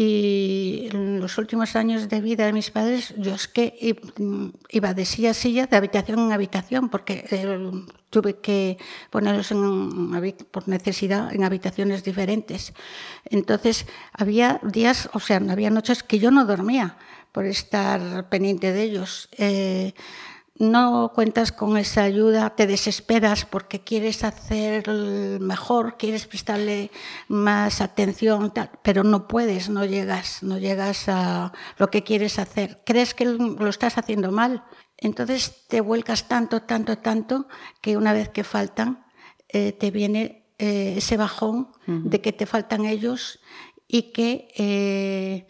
y 0.00 0.88
en 0.92 1.18
los 1.18 1.38
últimos 1.38 1.74
años 1.74 2.08
de 2.08 2.20
vida 2.20 2.46
de 2.46 2.52
mis 2.52 2.70
padres, 2.70 3.14
yo 3.16 3.34
es 3.34 3.48
que 3.48 3.98
iba 4.68 4.94
de 4.94 5.04
silla 5.04 5.30
a 5.30 5.34
silla, 5.34 5.66
de 5.66 5.76
habitación 5.76 6.20
en 6.20 6.30
habitación, 6.30 6.88
porque 6.88 7.24
eh, 7.28 7.58
tuve 8.08 8.36
que 8.36 8.78
ponerlos 9.10 9.52
por 10.52 10.68
necesidad 10.68 11.34
en 11.34 11.42
habitaciones 11.42 12.04
diferentes. 12.04 12.74
Entonces, 13.24 13.86
había 14.12 14.60
días, 14.62 15.10
o 15.14 15.18
sea, 15.18 15.38
había 15.50 15.70
noches 15.70 16.04
que 16.04 16.20
yo 16.20 16.30
no 16.30 16.44
dormía 16.44 16.96
por 17.32 17.46
estar 17.46 18.28
pendiente 18.28 18.72
de 18.72 18.82
ellos. 18.84 19.28
Eh, 19.36 19.94
no 20.58 21.12
cuentas 21.14 21.52
con 21.52 21.76
esa 21.76 22.02
ayuda, 22.02 22.50
te 22.56 22.66
desesperas 22.66 23.44
porque 23.44 23.80
quieres 23.80 24.24
hacer 24.24 24.88
mejor, 25.40 25.96
quieres 25.96 26.26
prestarle 26.26 26.90
más 27.28 27.80
atención, 27.80 28.52
pero 28.82 29.04
no 29.04 29.28
puedes, 29.28 29.68
no 29.68 29.84
llegas, 29.84 30.42
no 30.42 30.58
llegas 30.58 31.08
a 31.08 31.52
lo 31.76 31.90
que 31.90 32.02
quieres 32.02 32.38
hacer. 32.38 32.82
Crees 32.84 33.14
que 33.14 33.24
lo 33.24 33.68
estás 33.68 33.98
haciendo 33.98 34.32
mal, 34.32 34.64
entonces 34.96 35.66
te 35.68 35.80
vuelcas 35.80 36.26
tanto, 36.28 36.62
tanto, 36.62 36.98
tanto 36.98 37.46
que 37.80 37.96
una 37.96 38.12
vez 38.12 38.28
que 38.28 38.42
faltan 38.42 39.06
eh, 39.48 39.72
te 39.72 39.90
viene 39.90 40.52
eh, 40.58 40.94
ese 40.96 41.16
bajón 41.16 41.68
de 41.86 42.20
que 42.20 42.32
te 42.32 42.46
faltan 42.46 42.84
ellos 42.84 43.40
y 43.86 44.12
que 44.12 44.48
eh, 44.56 45.46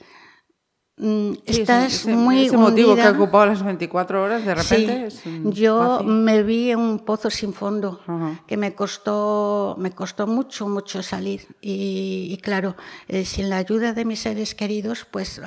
Mm, 1.00 1.34
estás 1.46 2.06
muy 2.06 2.46
ese 2.46 2.56
motivo 2.56 2.96
que 2.96 3.02
ha 3.02 3.12
ocupado 3.12 3.46
las 3.46 3.62
24 3.62 4.20
horas 4.20 4.44
de 4.44 4.52
repente 4.52 5.08
yo 5.44 6.02
me 6.02 6.42
vi 6.42 6.72
en 6.72 6.80
un 6.80 6.98
pozo 6.98 7.30
sin 7.30 7.52
fondo 7.52 8.00
que 8.48 8.56
me 8.56 8.74
costó 8.74 9.76
me 9.78 9.92
costó 9.92 10.26
mucho 10.26 10.68
mucho 10.68 11.02
salir. 11.02 11.46
Y, 11.60 12.36
claro 12.42 12.74
eh, 13.06 13.24
sin 13.24 13.48
la 13.48 13.58
ayuda 13.58 13.92
de 13.92 14.04
mis 14.04 14.20
seres 14.20 14.56
queridos 14.56 15.06
pues 15.08 15.40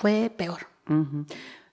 fue 0.00 0.32
peor. 0.36 0.66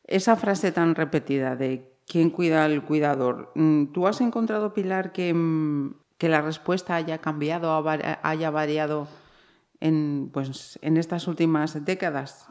Esa 0.05 0.35
frase 0.35 0.71
tan 0.71 0.93
repetida 0.93 1.55
de 1.55 1.91
quién 2.05 2.29
cuida 2.29 2.65
al 2.65 2.85
cuidador 2.85 3.51
mm, 3.55 3.85
tú 3.93 4.05
has 4.05 4.21
encontrado 4.21 4.73
Pilar 4.75 5.11
que, 5.11 5.33
mm, 5.33 5.95
que 6.19 6.29
la 6.29 6.41
respuesta 6.41 6.95
haya 6.95 7.17
cambiado 7.17 7.83
haya 8.21 8.51
variado 8.51 9.07
en 9.79 10.29
pues 10.31 10.77
en 10.83 10.97
estas 10.97 11.27
últimas 11.27 11.83
décadas 11.83 12.47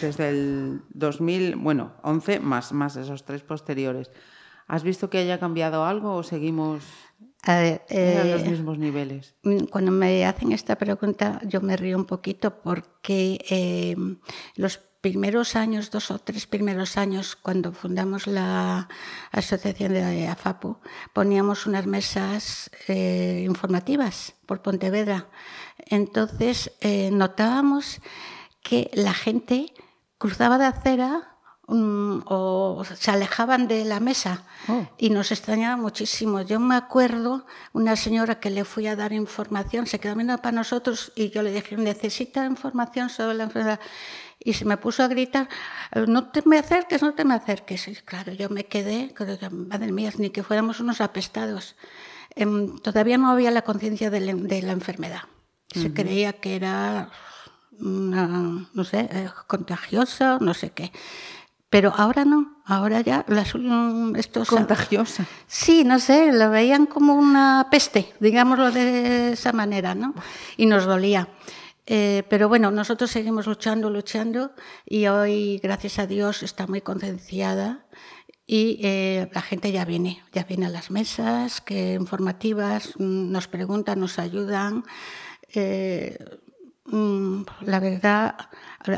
desde 0.00 0.28
el 0.28 0.82
2000, 0.90 1.56
bueno, 1.56 1.92
11 2.02 2.40
más, 2.40 2.72
más 2.72 2.96
esos 2.96 3.24
tres 3.24 3.42
posteriores. 3.42 4.10
¿Has 4.66 4.82
visto 4.82 5.10
que 5.10 5.18
haya 5.18 5.38
cambiado 5.38 5.84
algo 5.84 6.14
o 6.14 6.22
seguimos 6.22 6.84
a, 7.42 7.60
los 7.62 7.80
eh, 7.90 8.46
mismos 8.48 8.78
niveles? 8.78 9.34
Mm, 9.42 9.64
cuando 9.64 9.90
me 9.90 10.24
hacen 10.24 10.52
esta 10.52 10.76
pregunta 10.76 11.40
yo 11.44 11.60
me 11.60 11.76
río 11.76 11.96
un 11.96 12.06
poquito 12.06 12.62
porque 12.62 13.44
eh, 13.50 13.96
los 14.56 14.80
primeros 15.04 15.54
años, 15.54 15.90
dos 15.90 16.10
o 16.10 16.18
tres 16.18 16.46
primeros 16.46 16.96
años, 16.96 17.36
cuando 17.36 17.72
fundamos 17.72 18.26
la 18.26 18.88
asociación 19.32 19.92
de 19.92 20.26
AFAPO, 20.28 20.80
poníamos 21.12 21.66
unas 21.66 21.84
mesas 21.84 22.70
eh, 22.88 23.44
informativas 23.44 24.32
por 24.46 24.62
Pontevedra. 24.62 25.28
Entonces 25.90 26.72
eh, 26.80 27.10
notábamos 27.12 28.00
que 28.64 28.90
la 28.94 29.14
gente 29.14 29.72
cruzaba 30.18 30.58
de 30.58 30.64
acera 30.64 31.34
Mm, 31.66 32.20
o 32.26 32.84
se 32.84 33.10
alejaban 33.10 33.68
de 33.68 33.86
la 33.86 33.98
mesa 33.98 34.44
oh. 34.68 34.86
y 34.98 35.08
nos 35.08 35.32
extrañaba 35.32 35.78
muchísimo. 35.78 36.42
Yo 36.42 36.60
me 36.60 36.76
acuerdo 36.76 37.46
una 37.72 37.96
señora 37.96 38.38
que 38.38 38.50
le 38.50 38.66
fui 38.66 38.86
a 38.86 38.96
dar 38.96 39.14
información, 39.14 39.86
se 39.86 39.98
quedó 39.98 40.14
mirando 40.14 40.42
para 40.42 40.54
nosotros 40.54 41.12
y 41.16 41.30
yo 41.30 41.42
le 41.42 41.52
dije, 41.52 41.78
necesita 41.78 42.44
información 42.44 43.08
sobre 43.08 43.34
la 43.34 43.44
enfermedad. 43.44 43.80
Y 44.38 44.52
se 44.52 44.66
me 44.66 44.76
puso 44.76 45.02
a 45.02 45.08
gritar, 45.08 45.48
no 46.06 46.28
te 46.28 46.42
me 46.44 46.58
acerques, 46.58 47.00
no 47.00 47.14
te 47.14 47.24
me 47.24 47.32
acerques. 47.32 47.88
Y 47.88 47.94
claro, 47.94 48.34
yo 48.34 48.50
me 48.50 48.66
quedé, 48.66 49.14
madre 49.50 49.90
mía, 49.90 50.12
ni 50.18 50.28
que 50.28 50.42
fuéramos 50.42 50.80
unos 50.80 51.00
apestados. 51.00 51.76
Em, 52.34 52.78
todavía 52.80 53.16
no 53.16 53.30
había 53.30 53.50
la 53.50 53.62
conciencia 53.62 54.10
de, 54.10 54.20
la 54.20 54.72
enfermedad. 54.72 55.22
Se 55.68 55.94
creía 55.94 56.34
que 56.34 56.56
era, 56.56 57.10
no 57.80 58.84
sé, 58.84 59.08
eh, 59.10 59.28
contagiosa, 59.46 60.38
no 60.40 60.54
sé 60.54 60.70
qué. 60.70 60.92
Pero 61.70 61.92
ahora 61.96 62.24
no, 62.24 62.62
ahora 62.64 63.00
ya 63.00 63.24
las, 63.26 63.52
estos... 64.16 64.48
Contagiosa. 64.48 65.26
Sí, 65.48 65.82
no 65.82 65.98
sé, 65.98 66.32
lo 66.32 66.50
veían 66.50 66.86
como 66.86 67.14
una 67.14 67.66
peste, 67.70 68.12
digámoslo 68.20 68.70
de 68.70 69.32
esa 69.32 69.52
manera, 69.52 69.94
¿no? 69.94 70.14
Y 70.56 70.66
nos 70.66 70.84
dolía. 70.84 71.28
Eh, 71.86 72.22
pero 72.30 72.48
bueno, 72.48 72.70
nosotros 72.70 73.10
seguimos 73.10 73.46
luchando, 73.46 73.90
luchando 73.90 74.52
y 74.86 75.06
hoy, 75.06 75.60
gracias 75.62 75.98
a 75.98 76.06
Dios, 76.06 76.42
está 76.42 76.66
muy 76.66 76.80
concienciada 76.80 77.84
y 78.46 78.78
eh, 78.82 79.28
la 79.32 79.42
gente 79.42 79.72
ya 79.72 79.84
viene, 79.84 80.22
ya 80.32 80.44
viene 80.44 80.66
a 80.66 80.70
las 80.70 80.90
mesas, 80.90 81.60
que 81.60 81.94
informativas, 81.94 82.94
mm, 82.98 83.32
nos 83.32 83.48
preguntan, 83.48 84.00
nos 84.00 84.18
ayudan. 84.18 84.84
Eh, 85.54 86.18
la 86.86 87.80
verdad, 87.80 88.36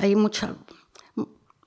hay 0.01 0.17
mucha, 0.17 0.55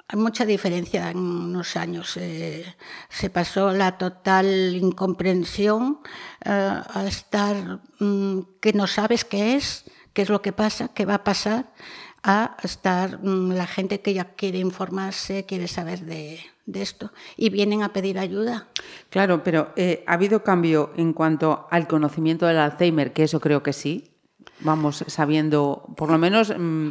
hay 0.07 0.19
mucha 0.19 0.45
diferencia 0.45 1.11
en 1.11 1.17
unos 1.17 1.75
años. 1.75 2.17
Eh, 2.17 2.65
se 3.09 3.29
pasó 3.29 3.71
la 3.71 3.97
total 3.97 4.75
incomprensión 4.75 5.99
eh, 6.43 6.49
a 6.49 7.05
estar 7.07 7.79
mm, 7.99 8.39
que 8.59 8.73
no 8.73 8.87
sabes 8.87 9.23
qué 9.23 9.55
es, 9.55 9.85
qué 10.13 10.23
es 10.23 10.29
lo 10.29 10.41
que 10.41 10.51
pasa, 10.51 10.89
qué 10.89 11.05
va 11.05 11.15
a 11.15 11.23
pasar, 11.23 11.71
a 12.23 12.57
estar 12.63 13.19
mm, 13.23 13.51
la 13.51 13.67
gente 13.67 14.01
que 14.01 14.13
ya 14.13 14.25
quiere 14.25 14.59
informarse, 14.59 15.45
quiere 15.45 15.67
saber 15.67 16.01
de, 16.01 16.39
esto 16.73 17.11
y 17.35 17.49
vienen 17.49 17.81
a 17.81 17.93
pedir 17.93 18.19
ayuda. 18.19 18.67
Claro, 19.09 19.43
pero 19.43 19.73
eh, 19.75 20.03
¿ha 20.05 20.13
habido 20.13 20.43
cambio 20.43 20.91
en 20.97 21.13
cuanto 21.13 21.67
al 21.71 21.87
conocimiento 21.87 22.45
del 22.45 22.59
Alzheimer? 22.59 23.11
Que 23.11 23.23
eso 23.23 23.39
creo 23.39 23.63
que 23.63 23.73
sí. 23.73 24.11
Vamos 24.61 25.03
sabiendo, 25.07 25.93
por 25.95 26.09
lo 26.09 26.17
menos... 26.17 26.53
Mm, 26.57 26.89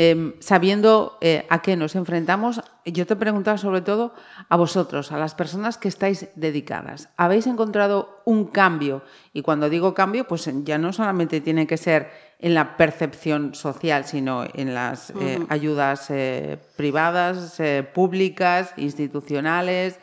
Em, 0.00 0.34
sabiendo 0.38 1.18
eh, 1.20 1.44
a 1.50 1.60
qué 1.60 1.74
nos 1.74 1.96
enfrentamos, 1.96 2.62
yo 2.84 3.04
te 3.04 3.16
preguntaba 3.16 3.58
sobre 3.58 3.80
todo 3.80 4.14
a 4.48 4.56
vosotros, 4.56 5.10
a 5.10 5.18
las 5.18 5.34
personas 5.34 5.76
que 5.76 5.88
estáis 5.88 6.28
dedicadas. 6.36 7.08
¿Habéis 7.16 7.48
encontrado 7.48 8.22
un 8.24 8.44
cambio? 8.44 9.02
Y 9.32 9.42
cuando 9.42 9.68
digo 9.68 9.94
cambio, 9.94 10.28
pues 10.28 10.48
ya 10.62 10.78
no 10.78 10.92
solamente 10.92 11.40
tiene 11.40 11.66
que 11.66 11.76
ser 11.76 12.12
en 12.38 12.54
la 12.54 12.76
percepción 12.76 13.56
social, 13.56 14.04
sino 14.04 14.44
en 14.54 14.72
las 14.72 15.10
eh, 15.20 15.44
ayudas 15.48 16.06
eh, 16.10 16.58
privadas, 16.76 17.60
públicas, 17.92 18.74
institucionales, 18.76 19.98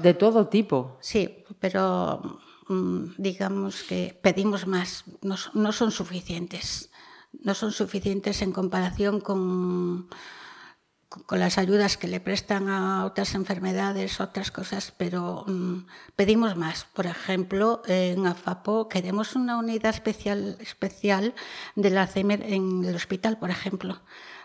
de 0.00 0.14
todo 0.14 0.46
tipo. 0.46 0.96
Sí, 1.00 1.44
pero 1.58 2.38
digamos 3.18 3.82
que 3.82 4.18
pedimos 4.22 4.66
más, 4.66 5.04
no 5.22 5.72
son 5.72 5.90
suficientes 5.90 6.90
no 7.40 7.54
son 7.54 7.72
suficientes 7.72 8.42
en 8.42 8.52
comparación 8.52 9.20
con, 9.20 10.08
con 11.26 11.40
las 11.40 11.58
ayudas 11.58 11.96
que 11.96 12.08
le 12.08 12.20
prestan 12.20 12.68
a 12.68 13.04
otras 13.04 13.34
enfermedades, 13.34 14.20
otras 14.20 14.50
cosas, 14.50 14.92
pero 14.96 15.44
mm, 15.46 15.86
pedimos 16.14 16.56
más. 16.56 16.84
Por 16.84 17.06
ejemplo, 17.06 17.82
en 17.86 18.26
AFAPO 18.26 18.88
queremos 18.88 19.34
una 19.34 19.56
unidad 19.58 19.94
especial, 19.94 20.56
especial 20.60 21.34
del 21.74 21.98
Alzheimer 21.98 22.42
en 22.42 22.84
el 22.84 22.94
hospital, 22.94 23.38
por 23.38 23.50
ejemplo. 23.50 24.00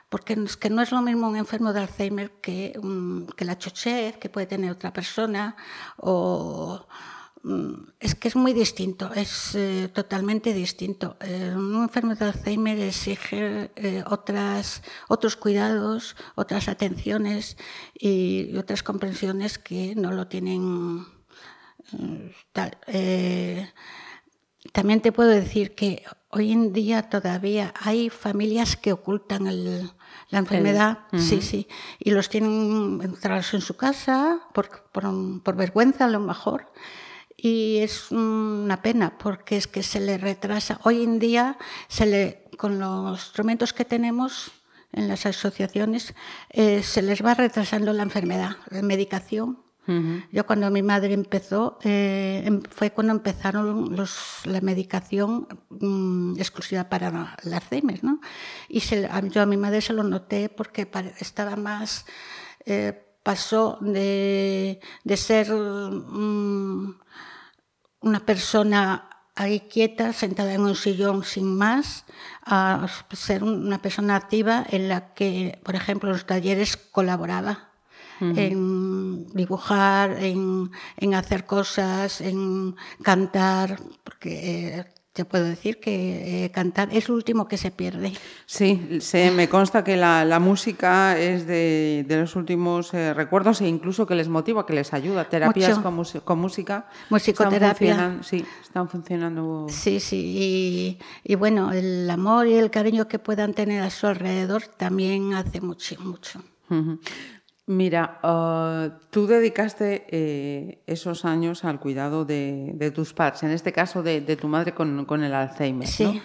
Porque 0.09 0.33
es 0.33 0.55
que 0.55 0.69
no 0.69 0.81
es 0.81 0.91
lo 0.93 1.01
mismo 1.01 1.27
un 1.27 1.35
enfermo 1.35 1.73
de 1.73 1.81
Alzheimer 1.81 2.31
que, 2.41 2.79
mm, 2.81 3.27
que 3.35 3.45
la 3.45 3.57
chochez 3.57 4.17
que 4.17 4.29
puede 4.29 4.47
tener 4.47 4.71
otra 4.71 4.93
persona 4.93 5.57
o 5.97 6.87
Mm, 6.87 7.16
es 7.99 8.15
que 8.15 8.27
es 8.27 8.35
muy 8.35 8.53
distinto, 8.53 9.11
es 9.13 9.55
eh, 9.55 9.89
totalmente 9.93 10.53
distinto. 10.53 11.17
Eh, 11.21 11.53
un 11.55 11.83
enfermo 11.83 12.15
de 12.15 12.25
Alzheimer 12.25 12.79
exige 12.79 13.71
eh, 13.75 14.03
otras, 14.07 14.81
otros 15.07 15.35
cuidados, 15.35 16.15
otras 16.35 16.67
atenciones 16.67 17.57
y, 17.93 18.55
otras 18.57 18.83
comprensiones 18.83 19.59
que 19.59 19.95
no 19.95 20.11
lo 20.11 20.27
tienen 20.27 21.05
tal. 22.51 22.77
también 24.73 24.99
te 24.99 25.13
puedo 25.13 25.29
decir 25.29 25.73
que 25.73 26.03
hoy 26.29 26.51
en 26.51 26.73
día 26.73 27.09
todavía 27.09 27.73
hay 27.79 28.09
familias 28.09 28.75
que 28.75 28.91
ocultan 28.91 29.45
la 30.29 30.39
enfermedad, 30.39 30.99
sí, 31.17 31.41
sí, 31.41 31.67
y 31.99 32.11
los 32.11 32.29
tienen 32.29 32.99
encerrados 33.01 33.53
en 33.53 33.61
su 33.61 33.77
casa 33.77 34.41
por, 34.53 34.91
por 34.91 35.55
vergüenza 35.55 36.05
a 36.05 36.09
lo 36.09 36.19
mejor 36.19 36.67
y 37.37 37.77
es 37.77 38.11
una 38.11 38.81
pena 38.81 39.17
porque 39.19 39.57
es 39.57 39.67
que 39.67 39.83
se 39.83 39.99
le 39.99 40.17
retrasa. 40.17 40.79
Hoy 40.83 41.03
en 41.03 41.19
día, 41.19 41.57
se 41.87 42.07
le, 42.07 42.49
con 42.57 42.79
los 42.79 43.19
instrumentos 43.25 43.73
que 43.73 43.85
tenemos 43.85 44.51
en 44.91 45.07
las 45.07 45.27
asociaciones, 45.27 46.15
eh, 46.49 46.81
se 46.81 47.03
les 47.03 47.23
va 47.23 47.35
retrasando 47.35 47.93
la 47.93 48.03
enfermedad, 48.03 48.57
la 48.69 48.81
medicación. 48.81 49.59
Yo 50.33 50.45
cuando 50.45 50.69
mi 50.69 50.83
madre 50.83 51.13
empezó, 51.13 51.79
eh, 51.81 52.43
em, 52.45 52.61
fue 52.61 52.91
cuando 52.91 53.13
empezaron 53.13 53.95
los, 53.95 54.41
la 54.43 54.59
medicación 54.59 55.47
mm, 55.69 56.33
exclusiva 56.37 56.89
para 56.89 57.37
el 57.41 57.53
Alzheimer. 57.53 58.03
¿no? 58.03 58.19
Y 58.67 58.81
se, 58.81 59.09
yo 59.31 59.41
a 59.41 59.45
mi 59.45 59.55
madre 59.55 59.79
se 59.79 59.93
lo 59.93 60.03
noté 60.03 60.49
porque 60.49 60.89
estaba 61.21 61.55
más... 61.55 62.05
Eh, 62.65 63.06
pasó 63.27 63.77
de, 63.81 64.79
de 65.03 65.17
ser... 65.17 65.51
Mm, 65.51 66.95
una 67.99 68.25
persona 68.25 69.09
ahí 69.35 69.59
quieta, 69.61 70.13
sentada 70.13 70.53
en 70.53 70.61
un 70.61 70.75
sillón 70.75 71.23
sin 71.23 71.55
más, 71.55 72.05
a 72.45 72.87
ser 73.11 73.43
una 73.43 73.81
persona 73.81 74.15
activa 74.15 74.65
en 74.69 74.87
la 74.87 75.13
que, 75.13 75.59
por 75.63 75.75
ejemplo, 75.75 76.09
en 76.09 76.13
los 76.13 76.25
talleres 76.25 76.77
colaboraba. 76.77 77.55
en 78.19 79.27
dibujar, 79.27 80.23
en, 80.23 80.71
en, 80.97 81.13
hacer 81.13 81.45
cosas, 81.45 82.19
en 82.19 82.75
cantar, 83.03 83.79
porque 84.03 84.85
te 85.17 85.25
puedo 85.25 85.45
decir 85.45 85.79
que 85.79 86.45
eh, 86.45 86.51
cantar 86.51 86.89
es 86.91 87.09
lo 87.09 87.15
último 87.15 87.47
que 87.47 87.57
se 87.57 87.71
pierde. 87.71 88.13
Sí, 88.45 88.99
se, 89.01 89.31
me 89.31 89.49
consta 89.49 89.83
que 89.83 89.97
la, 89.97 90.39
música 90.39 91.17
es 91.17 91.47
de, 91.47 92.05
los 92.07 92.35
últimos 92.35 92.93
eh, 92.93 93.15
recuerdos 93.15 93.61
e 93.61 93.67
incluso 93.67 94.05
que 94.05 94.13
les 94.13 94.29
motiva, 94.29 94.67
que 94.67 94.73
les 94.73 94.93
ayuda. 94.93 95.27
Terapias 95.27 95.79
con, 95.79 96.05
con, 96.23 96.37
música. 96.39 96.87
Musicoterapia. 97.09 97.91
Están 97.93 98.23
sí, 98.23 98.45
están 98.61 98.87
funcionando. 98.87 99.65
Sí, 99.69 99.99
sí. 99.99 100.99
Y, 101.23 101.35
bueno, 101.35 101.71
el 101.71 102.07
amor 102.07 102.45
y 102.45 102.53
el 102.53 102.69
cariño 102.69 103.07
que 103.07 103.17
puedan 103.17 103.55
tener 103.55 103.81
a 103.81 103.89
su 103.89 104.05
alrededor 104.05 104.67
también 104.67 105.33
hace 105.33 105.61
mucho, 105.61 105.95
mucho. 105.99 106.43
Mira, 107.69 108.19
ah, 108.23 108.97
tú 109.09 109.27
dedicaste 109.27 110.05
eh, 110.09 110.83
esos 110.87 111.25
años 111.25 111.65
al 111.65 111.81
cuidado 111.81 112.23
de, 112.23 112.91
tus 112.95 113.13
padres, 113.13 113.43
en 113.43 113.51
este 113.51 113.73
caso 113.73 114.03
de, 114.03 114.21
tu 114.37 114.47
madre 114.47 114.73
con, 114.73 115.23
el 115.23 115.33
Alzheimer. 115.33 115.85
Sí. 115.85 116.21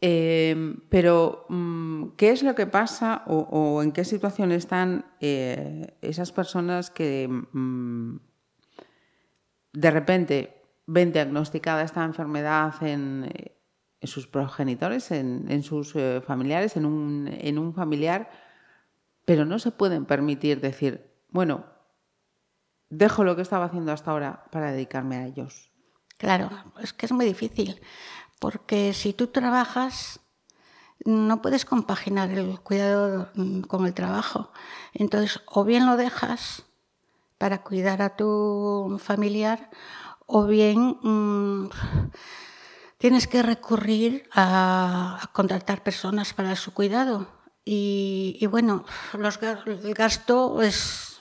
Em, 0.00 0.80
pero, 0.88 1.44
mm, 1.50 2.16
¿qué 2.16 2.30
es 2.30 2.42
lo 2.42 2.54
que 2.54 2.66
pasa 2.66 3.22
o, 3.26 3.82
en 3.82 3.92
qué 3.92 4.04
situación 4.04 4.50
están 4.50 5.04
eh, 5.20 5.94
esas 6.00 6.32
personas 6.32 6.90
que 6.90 7.28
mm, 7.28 8.16
de 9.74 9.90
repente 9.90 10.62
ven 10.86 11.12
diagnosticada 11.12 11.82
esta 11.82 12.02
enfermedad 12.02 12.82
en, 12.82 13.30
sus 14.02 14.26
progenitores, 14.26 15.10
en, 15.10 15.62
sus 15.62 15.94
eh, 15.96 16.22
familiares, 16.26 16.78
en 16.78 16.86
un, 16.86 17.28
en 17.30 17.58
un 17.58 17.74
familiar? 17.74 18.41
Pero 19.24 19.44
no 19.44 19.58
se 19.58 19.70
pueden 19.70 20.04
permitir 20.04 20.60
decir, 20.60 21.10
bueno, 21.28 21.64
dejo 22.90 23.24
lo 23.24 23.36
que 23.36 23.42
estaba 23.42 23.66
haciendo 23.66 23.92
hasta 23.92 24.10
ahora 24.10 24.44
para 24.50 24.72
dedicarme 24.72 25.16
a 25.16 25.26
ellos. 25.26 25.70
Claro, 26.18 26.50
es 26.80 26.92
que 26.92 27.06
es 27.06 27.12
muy 27.12 27.24
difícil, 27.24 27.80
porque 28.38 28.92
si 28.92 29.12
tú 29.12 29.28
trabajas, 29.28 30.20
no 31.04 31.42
puedes 31.42 31.64
compaginar 31.64 32.30
el 32.30 32.60
cuidado 32.60 33.28
mm, 33.34 33.62
con 33.62 33.86
el 33.86 33.94
trabajo. 33.94 34.52
Entonces, 34.92 35.40
o 35.46 35.64
bien 35.64 35.86
lo 35.86 35.96
dejas 35.96 36.64
para 37.38 37.62
cuidar 37.62 38.02
a 38.02 38.16
tu 38.16 39.00
familiar, 39.02 39.70
o 40.26 40.46
bien 40.46 40.98
mm, 41.02 41.70
tienes 42.98 43.26
que 43.26 43.42
recurrir 43.42 44.28
a, 44.32 45.28
contratar 45.32 45.82
personas 45.82 46.34
para 46.34 46.54
su 46.54 46.72
cuidado. 46.72 47.26
Y, 47.64 48.44
bueno, 48.50 48.84
el 49.14 49.94
gasto 49.94 50.62
es, 50.62 51.20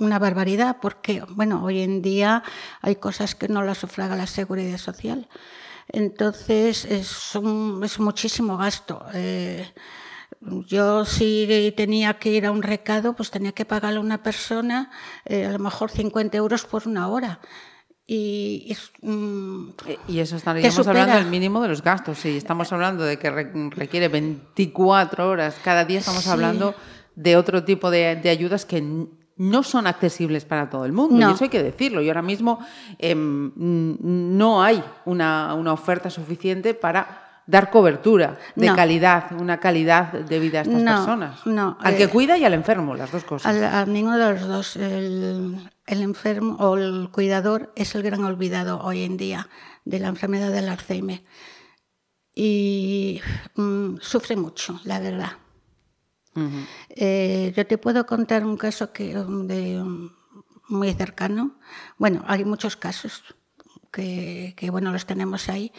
una 0.00 0.18
barbaridad 0.18 0.78
porque, 0.80 1.22
bueno, 1.28 1.62
hoy 1.62 1.80
en 1.82 2.00
día 2.00 2.42
hay 2.80 2.96
cosas 2.96 3.34
que 3.34 3.48
no 3.48 3.62
las 3.62 3.78
sufraga 3.78 4.16
la 4.16 4.26
seguridad 4.26 4.78
social. 4.78 5.28
Entonces 5.88 6.84
es, 6.84 7.36
es 7.82 7.98
muchísimo 7.98 8.56
gasto. 8.56 9.04
Eh, 9.12 9.70
yo 10.40 11.04
si 11.04 11.72
tenía 11.76 12.18
que 12.18 12.30
ir 12.30 12.46
a 12.46 12.50
un 12.50 12.62
recado, 12.62 13.14
pues 13.14 13.30
tenía 13.30 13.52
que 13.52 13.64
pagarle 13.64 13.98
a 13.98 14.02
una 14.02 14.22
persona 14.22 14.90
eh, 15.24 15.46
a 15.46 15.52
lo 15.52 15.58
mejor 15.58 15.90
50 15.90 16.36
euros 16.36 16.64
por 16.64 16.86
una 16.86 17.08
hora. 17.08 17.40
Y, 18.08 18.76
mm, 19.02 19.68
y 20.08 20.20
eso 20.20 20.36
estaríamos 20.36 20.86
hablando 20.86 21.16
del 21.16 21.26
mínimo 21.26 21.60
de 21.60 21.68
los 21.68 21.82
gastos. 21.82 22.18
Si 22.18 22.36
estamos 22.36 22.72
hablando 22.72 23.04
de 23.04 23.18
que 23.18 23.30
requiere 23.30 24.08
24 24.08 25.28
horas 25.28 25.56
cada 25.64 25.84
día, 25.84 25.98
estamos 25.98 26.26
hablando 26.28 26.74
de 27.16 27.36
otro 27.36 27.64
tipo 27.64 27.90
de, 27.90 28.16
de 28.16 28.30
ayudas 28.30 28.64
que 28.64 28.80
no 29.36 29.62
son 29.62 29.86
accesibles 29.86 30.44
para 30.44 30.70
todo 30.70 30.84
el 30.84 30.92
mundo. 30.92 31.28
Y 31.28 31.32
eso 31.32 31.44
hay 31.44 31.50
que 31.50 31.62
decirlo. 31.62 32.00
Y 32.02 32.08
ahora 32.08 32.22
mismo 32.22 32.58
em, 32.98 33.52
no 33.56 34.62
hay 34.62 34.82
una, 35.04 35.54
oferta 35.72 36.08
suficiente 36.10 36.74
para 36.74 37.42
dar 37.46 37.70
cobertura 37.70 38.38
de 38.54 38.74
calidad, 38.74 39.32
una 39.38 39.58
calidad 39.58 40.12
de 40.12 40.38
vida 40.40 40.60
a 40.60 40.62
estas 40.62 40.82
personas. 40.82 41.46
No, 41.46 41.76
al 41.80 41.96
que 41.96 42.04
eh, 42.04 42.08
cuida 42.08 42.38
y 42.38 42.44
al 42.44 42.54
enfermo, 42.54 42.94
las 42.94 43.12
dos 43.12 43.24
cosas. 43.24 43.54
A 43.62 43.84
ninguno 43.84 44.16
de 44.16 44.32
los 44.32 44.48
dos. 44.48 44.76
El, 44.76 45.58
enfermo 45.86 46.56
o 46.58 46.76
el 46.76 47.10
cuidador 47.10 47.72
es 47.76 47.94
el 47.94 48.02
gran 48.02 48.24
olvidado 48.24 48.80
hoy 48.82 49.02
en 49.02 49.16
día 49.16 49.48
de 49.84 50.00
la 50.00 50.08
enfermedad 50.08 50.52
del 50.52 50.68
Alzheimer. 50.68 51.24
Y 52.34 53.20
mm, 53.54 53.96
sufre 54.00 54.36
mucho, 54.36 54.80
la 54.84 55.00
verdad. 55.00 55.32
Eh, 56.90 57.52
yo 57.56 57.66
te 57.66 57.78
puedo 57.78 58.04
contar 58.04 58.44
un 58.44 58.58
caso 58.58 58.92
que, 58.92 59.14
de, 59.14 60.10
muy 60.68 60.92
cercano. 60.92 61.58
Bueno, 61.96 62.22
hay 62.26 62.44
muchos 62.44 62.76
casos 62.76 63.22
que, 63.90 64.68
bueno, 64.70 64.92
los 64.92 65.06
tenemos 65.06 65.48
ahí, 65.48 65.72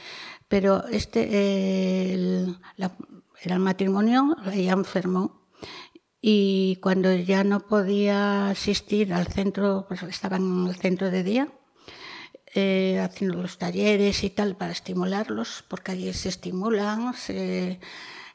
pero 0.47 0.87
este, 0.87 2.13
el, 2.13 2.57
era 3.41 3.55
el 3.55 3.61
matrimonio, 3.61 4.35
ella 4.51 4.73
enfermó 4.73 5.36
y 6.21 6.77
cuando 6.81 7.13
ya 7.15 7.43
no 7.43 7.59
podía 7.61 8.49
asistir 8.49 9.13
al 9.13 9.27
centro, 9.27 9.85
pues 9.87 10.03
estaba 10.03 10.37
en 10.37 10.67
el 10.67 10.75
centro 10.75 11.11
de 11.11 11.23
día, 11.23 11.47
eh, 12.55 12.99
haciendo 12.99 13.41
los 13.41 13.57
talleres 13.57 14.23
y 14.23 14.29
tal 14.29 14.55
para 14.55 14.71
estimularlos, 14.71 15.63
porque 15.67 15.91
allí 15.91 16.11
se 16.13 16.29
estimulan, 16.29 17.13
se 17.13 17.79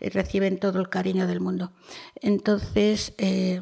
reciben 0.01 0.59
todo 0.59 0.81
el 0.81 0.89
cariño 0.89 1.27
del 1.27 1.41
mundo. 1.41 1.73
Entonces, 2.17 3.15
eh, 3.19 3.61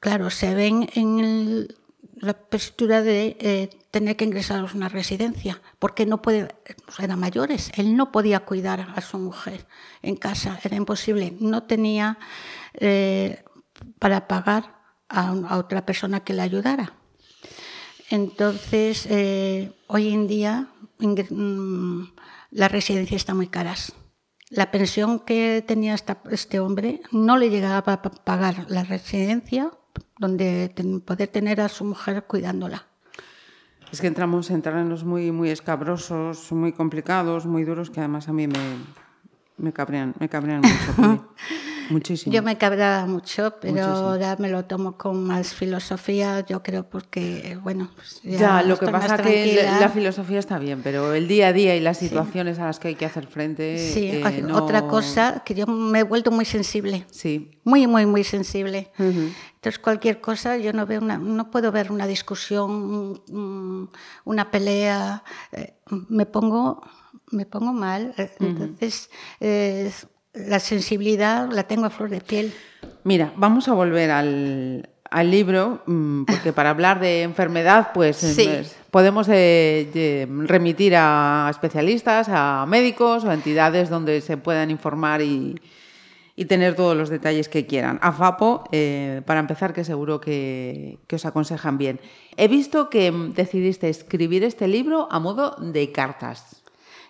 claro, 0.00 0.30
se 0.30 0.54
ven 0.54 0.88
en 0.94 1.68
la 2.20 2.34
postura 2.34 3.02
de 3.02 3.36
eh, 3.40 3.70
tener 3.90 4.16
que 4.16 4.24
ingresar 4.24 4.60
a 4.60 4.74
una 4.74 4.88
residencia, 4.88 5.60
porque 5.78 6.06
no 6.06 6.20
puede, 6.20 6.48
pues 6.84 7.00
eran 7.00 7.18
mayores, 7.18 7.70
él 7.76 7.96
no 7.96 8.12
podía 8.12 8.40
cuidar 8.40 8.92
a 8.94 9.00
su 9.00 9.18
mujer 9.18 9.66
en 10.02 10.16
casa, 10.16 10.58
era 10.62 10.76
imposible, 10.76 11.36
no 11.40 11.62
tenía 11.64 12.18
eh, 12.74 13.44
para 13.98 14.28
pagar 14.28 14.74
a, 15.08 15.56
otra 15.56 15.86
persona 15.86 16.20
que 16.20 16.34
le 16.34 16.42
ayudara. 16.42 16.92
Entonces, 18.10 19.06
hoy 19.86 20.08
en 20.08 20.26
día 20.26 20.68
mm, 20.98 22.02
las 22.50 22.72
residencias 22.72 23.22
están 23.22 23.36
muy 23.36 23.48
caras. 23.48 23.92
La 24.50 24.70
pensión 24.70 25.20
que 25.20 25.62
tenía 25.66 25.94
este 26.30 26.60
hombre 26.60 27.02
no 27.12 27.36
le 27.36 27.50
llegaba 27.50 27.92
a 27.92 28.02
pagar 28.02 28.64
la 28.68 28.82
residencia 28.82 29.70
donde 30.18 30.72
poder 31.04 31.28
tener 31.28 31.60
a 31.60 31.68
su 31.68 31.84
mujer 31.84 32.24
cuidándola. 32.24 32.86
Es 33.92 34.00
que 34.00 34.06
entramos 34.06 34.50
en 34.50 34.60
terrenos 34.60 35.04
muy, 35.04 35.32
muy 35.32 35.50
escabrosos, 35.50 36.52
muy 36.52 36.72
complicados, 36.72 37.46
muy 37.46 37.64
duros, 37.64 37.90
que 37.90 38.00
además 38.00 38.28
a 38.28 38.32
mí 38.32 38.46
me, 38.46 38.58
me 39.56 39.72
cabrean, 39.72 40.14
me 40.18 40.28
cabrean 40.28 40.60
mucho. 40.60 41.28
Muchísimo. 41.88 42.34
Yo 42.34 42.42
me 42.42 42.56
cabraba 42.58 43.06
mucho, 43.06 43.54
pero 43.60 43.84
ahora 43.84 44.36
me 44.38 44.48
lo 44.48 44.64
tomo 44.64 44.96
con 44.96 45.24
más 45.24 45.54
filosofía, 45.54 46.44
yo 46.46 46.62
creo, 46.62 46.88
porque, 46.88 47.58
bueno, 47.62 47.90
pues 47.94 48.20
ya, 48.22 48.62
lo 48.62 48.78
que 48.78 48.86
pasa 48.88 49.16
es 49.16 49.20
que 49.22 49.62
la 49.62 49.88
filosofía 49.88 50.38
está 50.38 50.58
bien, 50.58 50.80
pero 50.82 51.14
el 51.14 51.28
día 51.28 51.48
a 51.48 51.52
día 51.52 51.76
y 51.76 51.80
las 51.80 51.98
situaciones 51.98 52.58
a 52.58 52.66
las 52.66 52.78
que 52.78 52.88
hay 52.88 52.94
que 52.94 53.06
hacer 53.06 53.26
frente. 53.26 53.78
Sí, 53.78 54.10
eh, 54.10 54.44
otra 54.52 54.86
cosa 54.86 55.42
que 55.44 55.54
yo 55.54 55.66
me 55.66 56.00
he 56.00 56.02
vuelto 56.02 56.30
muy 56.30 56.44
sensible. 56.44 57.06
Sí. 57.10 57.50
Muy, 57.64 57.86
muy, 57.86 58.06
muy 58.06 58.24
sensible. 58.24 58.90
Entonces, 58.98 59.78
cualquier 59.78 60.20
cosa, 60.20 60.56
yo 60.56 60.72
no, 60.72 60.86
veo 60.86 61.00
una, 61.00 61.18
no 61.18 61.50
puedo 61.50 61.72
ver 61.72 61.90
una 61.90 62.06
discusión, 62.06 63.20
una 64.24 64.50
pelea, 64.50 65.22
eh, 65.52 65.74
me 66.08 66.26
pongo 66.26 66.82
me 67.30 67.46
pongo 67.46 67.72
mal. 67.72 68.14
Eh, 68.16 68.30
entonces, 68.40 69.10
la 70.46 70.60
sensibilidad 70.60 71.50
la 71.50 71.64
tengo 71.64 71.86
a 71.86 71.90
flor 71.90 72.10
de 72.10 72.20
piel. 72.20 72.52
Mira, 73.04 73.32
vamos 73.36 73.68
a 73.68 73.74
volver 73.74 74.10
al, 74.10 75.30
libro, 75.30 75.82
mm, 75.86 76.24
porque 76.24 76.52
para 76.52 76.70
hablar 76.70 77.00
de 77.00 77.22
enfermedad, 77.22 77.90
pues, 77.94 78.18
pues 78.36 78.76
podemos 78.90 79.26
eh, 79.30 80.26
remitir 80.46 80.94
a 80.96 81.48
especialistas, 81.50 82.28
a 82.30 82.66
médicos 82.66 83.24
o 83.24 83.30
a 83.30 83.34
entidades 83.34 83.88
donde 83.88 84.20
se 84.20 84.36
puedan 84.36 84.70
informar 84.70 85.22
y, 85.22 85.56
tener 86.48 86.76
todos 86.76 86.96
los 86.96 87.08
detalles 87.08 87.48
que 87.48 87.66
quieran. 87.66 87.98
A 88.00 88.12
FAPO, 88.12 88.68
eh, 88.70 89.22
para 89.26 89.40
empezar, 89.40 89.72
que 89.72 89.82
seguro 89.82 90.20
que, 90.20 91.00
que, 91.08 91.16
os 91.16 91.26
aconsejan 91.26 91.78
bien. 91.78 91.98
He 92.36 92.46
visto 92.46 92.88
que 92.90 93.10
decidiste 93.34 93.88
escribir 93.88 94.44
este 94.44 94.68
libro 94.68 95.08
a 95.10 95.18
modo 95.18 95.56
de 95.58 95.90
cartas. 95.90 96.57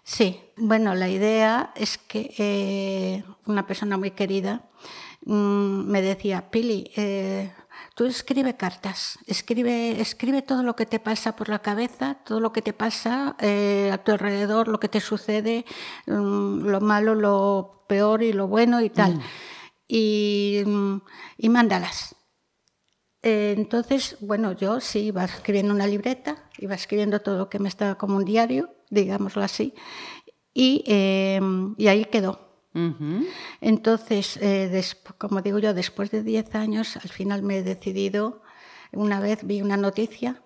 Sí, 0.08 0.40
bueno, 0.56 0.94
la 0.94 1.10
idea 1.10 1.70
es 1.76 1.98
que 1.98 2.34
eh, 2.38 3.24
una 3.44 3.66
persona 3.66 3.98
muy 3.98 4.12
querida 4.12 4.62
mm, 5.26 5.84
me 5.84 6.00
decía, 6.00 6.50
Pili, 6.50 6.90
eh, 6.96 7.52
tú 7.94 8.06
escribe 8.06 8.56
cartas, 8.56 9.18
escribe, 9.26 10.00
escribe 10.00 10.40
todo 10.40 10.62
lo 10.62 10.76
que 10.76 10.86
te 10.86 10.98
pasa 10.98 11.36
por 11.36 11.50
la 11.50 11.58
cabeza, 11.58 12.14
todo 12.24 12.40
lo 12.40 12.54
que 12.54 12.62
te 12.62 12.72
pasa 12.72 13.36
eh, 13.38 13.90
a 13.92 13.98
tu 13.98 14.12
alrededor, 14.12 14.68
lo 14.68 14.80
que 14.80 14.88
te 14.88 15.00
sucede, 15.02 15.66
mm, 16.06 16.66
lo 16.66 16.80
malo, 16.80 17.14
lo 17.14 17.84
peor 17.86 18.22
y 18.22 18.32
lo 18.32 18.48
bueno 18.48 18.80
y 18.80 18.88
tal. 18.88 19.16
Mm. 19.16 19.22
Y, 19.88 20.62
y 21.36 21.48
mándalas. 21.50 22.16
entonces, 23.22 24.16
bueno, 24.20 24.52
yo 24.52 24.80
sí 24.80 25.00
iba 25.00 25.24
escribiendo 25.24 25.74
una 25.74 25.86
libreta, 25.86 26.48
iba 26.56 26.74
escribiendo 26.74 27.20
todo 27.20 27.36
lo 27.36 27.50
que 27.50 27.58
me 27.58 27.68
estaba 27.68 27.96
como 27.96 28.16
un 28.16 28.24
diario 28.24 28.77
digámoslo 28.90 29.42
así, 29.42 29.74
y, 30.52 30.82
em, 30.86 31.74
y 31.78 31.88
ahí 31.88 32.04
quedó. 32.06 32.48
Entonces, 33.60 34.38
eh, 34.40 34.82
como 35.18 35.42
digo 35.42 35.58
yo, 35.58 35.74
después 35.74 36.10
de 36.10 36.22
10 36.22 36.54
años, 36.54 36.96
al 36.96 37.08
final 37.08 37.42
me 37.42 37.58
he 37.58 37.62
decidido, 37.62 38.42
una 38.92 39.20
vez 39.20 39.44
vi 39.44 39.62
una 39.62 39.76
noticia 39.76 40.42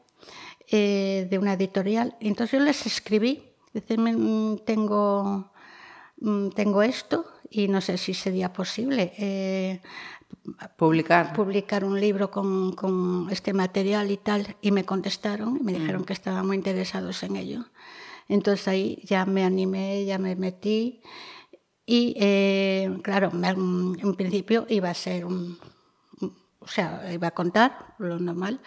eh, 0.70 1.26
de 1.31 1.38
una 1.38 1.55
editorial, 1.55 2.16
entonces 2.20 2.59
yo 2.59 2.64
les 2.64 2.87
escribí, 2.87 3.52
decirme, 3.74 4.14
mm, 4.16 4.59
tengo, 4.64 5.52
mm, 6.20 6.48
tengo 6.50 6.83
esto 6.83 7.26
y 7.50 7.68
no 7.68 7.81
sé 7.81 7.98
si 7.98 8.14
sería 8.14 8.52
posible. 8.52 9.12
Eh, 9.18 9.81
publicar. 10.76 11.35
publicar 11.35 11.85
un 11.85 12.00
libro 12.00 12.31
con, 12.31 12.72
con, 12.72 13.28
este 13.31 13.52
material 13.52 14.11
y 14.11 14.16
tal, 14.16 14.57
y 14.62 14.70
me 14.70 14.85
contestaron 14.85 15.59
y 15.59 15.62
me 15.62 15.72
dijeron 15.72 16.02
mm. 16.02 16.05
que 16.05 16.12
estaban 16.14 16.46
muy 16.46 16.57
interesados 16.57 17.22
en 17.22 17.37
ello. 17.37 17.66
Entonces 18.28 18.68
ahí 18.68 19.02
ya 19.04 19.26
me 19.26 19.44
animé, 19.44 20.04
ya 20.04 20.18
me 20.18 20.37
metí 20.37 21.02
y 21.85 22.14
eh, 22.18 22.98
claro, 23.02 23.30
en 23.32 24.14
principio 24.14 24.66
iba 24.68 24.90
a 24.90 24.94
ser 24.94 25.24
un, 25.24 25.58
o 26.61 26.68
sea, 26.68 27.12
iba 27.12 27.28
a 27.28 27.32
contar 27.32 27.94
lo 27.98 28.18
normal, 28.18 28.61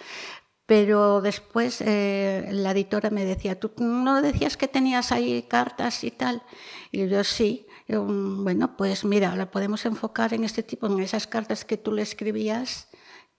pero 0.65 1.21
después 1.21 1.81
eh, 1.81 2.49
la 2.51 2.71
editora 2.71 3.09
me 3.09 3.23
decía, 3.23 3.59
¿tú 3.59 3.71
no 3.77 4.21
decías 4.21 4.57
que 4.57 4.67
tenías 4.67 5.11
ahí 5.11 5.43
cartas 5.43 6.03
y 6.03 6.11
tal? 6.11 6.43
Y 6.91 7.07
yo 7.07 7.23
sí. 7.23 7.67
bueno, 7.87 8.75
pues 8.75 9.05
mira, 9.05 9.35
la 9.35 9.49
podemos 9.49 9.85
enfocar 9.85 10.33
en 10.33 10.43
este 10.43 10.63
tipo, 10.63 10.87
en 10.87 10.99
esas 10.99 11.27
cartas 11.27 11.63
que 11.63 11.77
tú 11.77 11.93
le 11.93 12.01
escribías, 12.01 12.89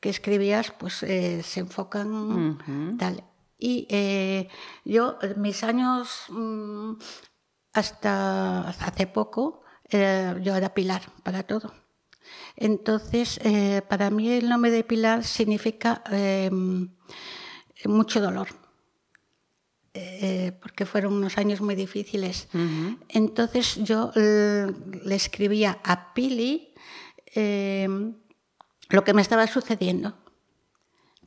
que 0.01 0.09
escribías, 0.09 0.71
pues 0.71 1.03
eh, 1.03 1.43
se 1.43 1.61
enfocan 1.61 2.97
tal. 2.99 3.25
Y 3.59 3.87
eh, 3.91 4.49
yo, 4.85 5.19
mis 5.37 5.65
años 5.65 6.25
mm, 6.29 6.95
hasta 7.77 8.71
hace 8.71 9.07
poco, 9.07 9.63
eh, 9.91 10.35
yo 10.43 10.57
era 10.57 10.75
Pilar 10.75 11.03
para 11.23 11.43
todo. 11.43 11.73
Entonces, 12.57 13.39
eh, 13.45 13.83
para 13.89 14.11
mí 14.11 14.31
el 14.31 14.49
nombre 14.49 14.71
de 14.71 14.83
Pilar 14.83 15.25
significa 15.25 16.03
em, 16.11 16.89
mucho 17.85 18.21
dolor, 18.21 18.49
eh, 19.95 20.53
porque 20.61 20.87
fueron 20.87 21.13
unos 21.13 21.39
años 21.39 21.61
muy 21.61 21.75
difíciles. 21.75 22.49
Entonces 23.09 23.77
yo 23.77 24.11
le 24.15 25.15
escribía 25.15 25.79
a 25.85 26.15
Pili 26.15 26.75
em, 27.35 28.15
lo 28.89 29.05
que 29.05 29.15
me 29.15 29.23
estaba 29.23 29.47
sucediendo 29.47 30.17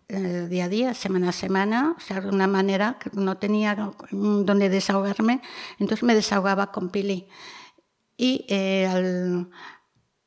día 0.09 0.65
a 0.65 0.69
día, 0.69 0.93
semana 0.93 1.29
a 1.29 1.31
semana, 1.31 1.95
o 1.95 1.99
sea, 1.99 2.19
de 2.21 2.29
una 2.29 2.47
manera 2.47 2.97
que 2.99 3.11
no 3.13 3.37
tenía 3.37 3.93
donde 4.11 4.69
desahogarme, 4.69 5.41
entonces 5.77 6.03
me 6.03 6.15
desahogaba 6.15 6.71
con 6.71 6.89
Pili. 6.89 7.27
Y 8.17 8.45
eh, 8.49 8.87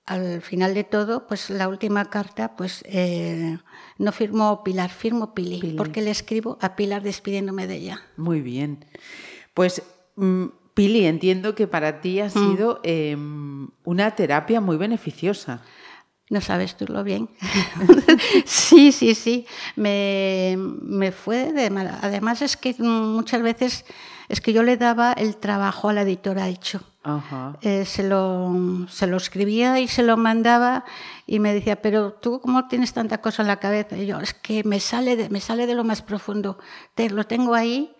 al, 0.06 0.42
final 0.42 0.74
de 0.74 0.84
todo, 0.84 1.26
pues 1.26 1.50
la 1.50 1.68
última 1.68 2.10
carta, 2.10 2.54
pues 2.56 2.84
eh, 2.86 3.58
no 3.98 4.12
firmó 4.12 4.62
Pilar, 4.62 4.90
firmó 4.90 5.34
Pili, 5.34 5.74
porque 5.76 6.00
le 6.00 6.10
escribo 6.10 6.58
a 6.60 6.76
Pilar 6.76 7.02
despidiéndome 7.02 7.66
de 7.66 7.74
ella. 7.76 8.02
Muy 8.16 8.40
bien. 8.40 8.84
Pues 9.52 9.82
mm, 10.16 10.46
Pili, 10.74 11.06
entiendo 11.06 11.54
que 11.54 11.66
para 11.66 12.00
ti 12.00 12.20
ha 12.20 12.26
mm. 12.26 12.30
sido 12.30 12.80
em, 12.82 13.68
una 13.84 14.12
terapia 14.12 14.60
muy 14.60 14.76
beneficiosa. 14.76 15.62
No 16.32 16.40
sabes 16.40 16.78
tú 16.78 16.86
lo 16.86 17.04
bien. 17.04 17.28
sí, 18.46 18.90
sí, 18.90 19.14
sí. 19.14 19.46
Me, 19.76 20.56
fue 21.12 21.52
de 21.52 21.66
Además 22.00 22.40
es 22.40 22.56
que 22.56 22.74
muchas 22.78 23.42
veces 23.42 23.84
es 24.30 24.40
que 24.40 24.54
yo 24.54 24.62
le 24.62 24.78
daba 24.78 25.12
el 25.12 25.36
trabajo 25.36 25.90
a 25.90 25.92
la 25.92 26.00
editora 26.00 26.48
hecho. 26.48 26.80
Eh, 27.60 27.84
se, 27.84 28.02
lo, 28.02 28.50
se 28.88 29.06
lo 29.06 29.18
escribía 29.18 29.78
y 29.78 29.88
se 29.88 30.02
lo 30.02 30.16
mandaba 30.16 30.86
y 31.26 31.38
me 31.38 31.52
decía, 31.52 31.82
pero 31.82 32.14
tú 32.14 32.40
cómo 32.40 32.66
tienes 32.66 32.94
tanta 32.94 33.18
cosa 33.18 33.42
en 33.42 33.48
la 33.48 33.60
cabeza? 33.60 33.98
Y 33.98 34.06
yo, 34.06 34.18
es 34.18 34.32
que 34.32 34.64
me 34.64 34.80
sale 34.80 35.16
de, 35.16 35.28
me 35.28 35.40
sale 35.40 35.66
de 35.66 35.74
lo 35.74 35.84
más 35.84 36.00
profundo. 36.00 36.58
Te, 36.94 37.10
lo 37.10 37.24
tengo 37.24 37.54
ahí 37.54 37.94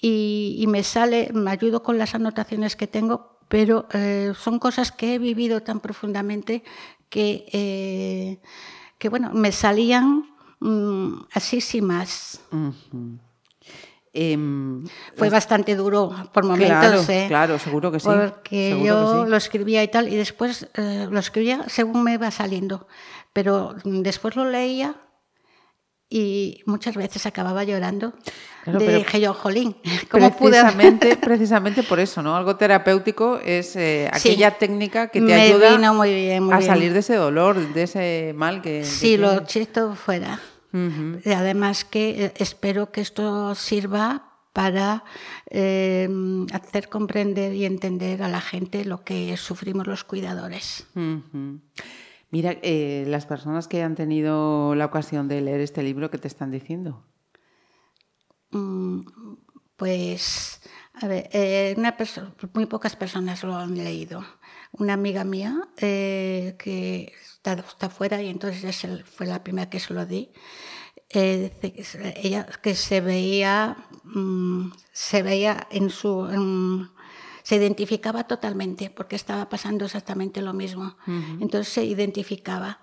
y, 0.00 0.58
y 0.60 0.68
me 0.68 0.84
sale, 0.84 1.32
me 1.34 1.50
ayudo 1.50 1.82
con 1.82 1.98
las 1.98 2.14
anotaciones 2.14 2.76
que 2.76 2.86
tengo, 2.86 3.33
pero 3.54 3.86
eh, 3.92 4.32
son 4.36 4.58
cosas 4.58 4.90
que 4.90 5.14
he 5.14 5.18
vivido 5.20 5.62
tan 5.62 5.78
profundamente 5.78 6.64
que, 7.08 7.46
eh, 7.52 8.40
que 8.98 9.08
bueno, 9.08 9.30
me 9.32 9.52
salían 9.52 10.24
mm, 10.58 11.26
así 11.32 11.60
sin 11.60 11.84
más. 11.84 12.40
Em, 14.12 14.84
Fue 15.14 15.30
bastante 15.30 15.76
duro 15.76 16.10
por 16.32 16.42
momentos. 16.42 16.78
Claro, 16.80 17.04
¿eh? 17.08 17.26
claro 17.28 17.58
seguro 17.60 17.92
que 17.92 18.00
sí. 18.00 18.08
Porque 18.08 18.82
yo 18.84 19.24
lo 19.24 19.36
escribía 19.36 19.84
y 19.84 19.88
tal, 19.88 20.08
y 20.08 20.16
después 20.16 20.68
eh, 20.74 21.06
lo 21.08 21.20
escribía 21.20 21.62
según 21.68 22.02
me 22.02 22.14
iba 22.14 22.32
saliendo. 22.32 22.88
Pero 23.32 23.76
después 23.84 24.34
lo 24.34 24.50
leía 24.50 24.96
y 26.08 26.62
muchas 26.66 26.96
veces 26.96 27.26
acababa 27.26 27.64
llorando. 27.64 28.14
dije 28.66 29.20
yo, 29.20 29.34
jolín, 29.34 29.76
¿cómo 30.10 30.36
precisamente, 30.36 31.16
precisamente 31.16 31.82
por 31.82 32.00
eso, 32.00 32.22
¿no? 32.22 32.36
Algo 32.36 32.56
terapéutico 32.56 33.38
es 33.38 33.74
eh, 33.76 34.08
aquella 34.12 34.52
técnica 34.58 35.08
que 35.08 35.20
te 35.20 35.34
ayuda 35.34 35.74
a 36.52 36.62
salir 36.62 36.92
de 36.92 37.00
ese 37.00 37.16
dolor, 37.16 37.72
de 37.72 37.82
ese 37.82 38.32
mal 38.36 38.62
que... 38.62 38.84
Sí, 38.84 39.16
lo 39.16 39.44
chisto 39.44 39.94
fuera. 39.94 40.40
Además 41.24 41.84
que 41.84 42.24
eh, 42.24 42.32
espero 42.38 42.90
que 42.90 43.00
esto 43.00 43.54
sirva 43.54 44.34
para 44.52 45.04
eh, 45.50 46.08
hacer 46.52 46.88
comprender 46.88 47.54
y 47.54 47.64
entender 47.64 48.22
a 48.22 48.28
la 48.28 48.40
gente 48.40 48.84
lo 48.84 49.04
que 49.04 49.36
sufrimos 49.36 49.86
los 49.86 50.04
cuidadores. 50.04 50.86
Mira, 52.34 52.56
eh, 52.62 53.04
las 53.06 53.26
personas 53.26 53.68
que 53.68 53.84
han 53.84 53.94
tenido 53.94 54.74
la 54.74 54.86
ocasión 54.86 55.28
de 55.28 55.40
leer 55.40 55.60
este 55.60 55.84
libro, 55.84 56.10
¿qué 56.10 56.18
te 56.18 56.26
están 56.26 56.50
diciendo? 56.50 57.06
Mm, 58.50 59.02
pues, 59.76 60.60
a 60.94 61.06
ver, 61.06 61.30
eh, 61.32 61.76
muy 62.52 62.66
pocas 62.66 62.96
personas 62.96 63.44
lo 63.44 63.54
han 63.54 63.76
leído. 63.76 64.24
Una 64.72 64.94
amiga 64.94 65.22
mía 65.22 65.68
eh, 65.76 66.56
que 66.58 67.12
está, 67.22 67.52
está, 67.52 67.88
fuera 67.88 68.20
y 68.20 68.28
entonces 68.30 68.84
fue 69.04 69.26
la 69.26 69.44
primera 69.44 69.70
que 69.70 69.78
se 69.78 69.94
lo 69.94 70.04
di. 70.04 70.32
ella 71.10 72.46
que 72.60 72.74
se 72.74 73.00
veía, 73.00 73.76
mm, 74.02 74.72
se 74.90 75.22
veía 75.22 75.68
en 75.70 75.88
su, 75.88 76.26
se 77.44 77.56
identificaba 77.56 78.24
totalmente 78.24 78.88
porque 78.88 79.16
estaba 79.16 79.48
pasando 79.50 79.84
exactamente 79.84 80.40
lo 80.40 80.54
mismo. 80.54 80.96
Entonces 81.40 81.72
se 81.72 81.84
identificaba 81.84 82.80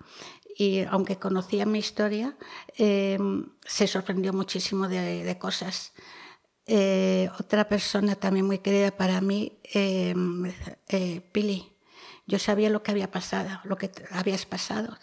y 0.55 0.81
aunque 0.83 1.17
conocía 1.17 1.65
mi 1.65 1.79
historia, 1.79 2.37
em, 2.77 3.47
se 3.65 3.87
sorprendió 3.87 4.33
muchísimo 4.33 4.87
de, 4.87 5.35
cosas. 5.39 5.93
Eh, 6.67 7.27
otra 7.39 7.67
persona 7.67 8.15
también 8.15 8.45
muy 8.45 8.59
querida 8.59 8.91
para 8.91 9.19
mí, 9.19 9.57
em, 9.63 10.53
eh, 10.89 11.21
Pili. 11.31 11.71
Yo 12.27 12.37
sabía 12.37 12.69
lo 12.69 12.83
que 12.83 12.91
había 12.91 13.09
pasado, 13.09 13.59
lo 13.63 13.77
que 13.77 13.89
habías 14.11 14.45
pasado, 14.45 14.95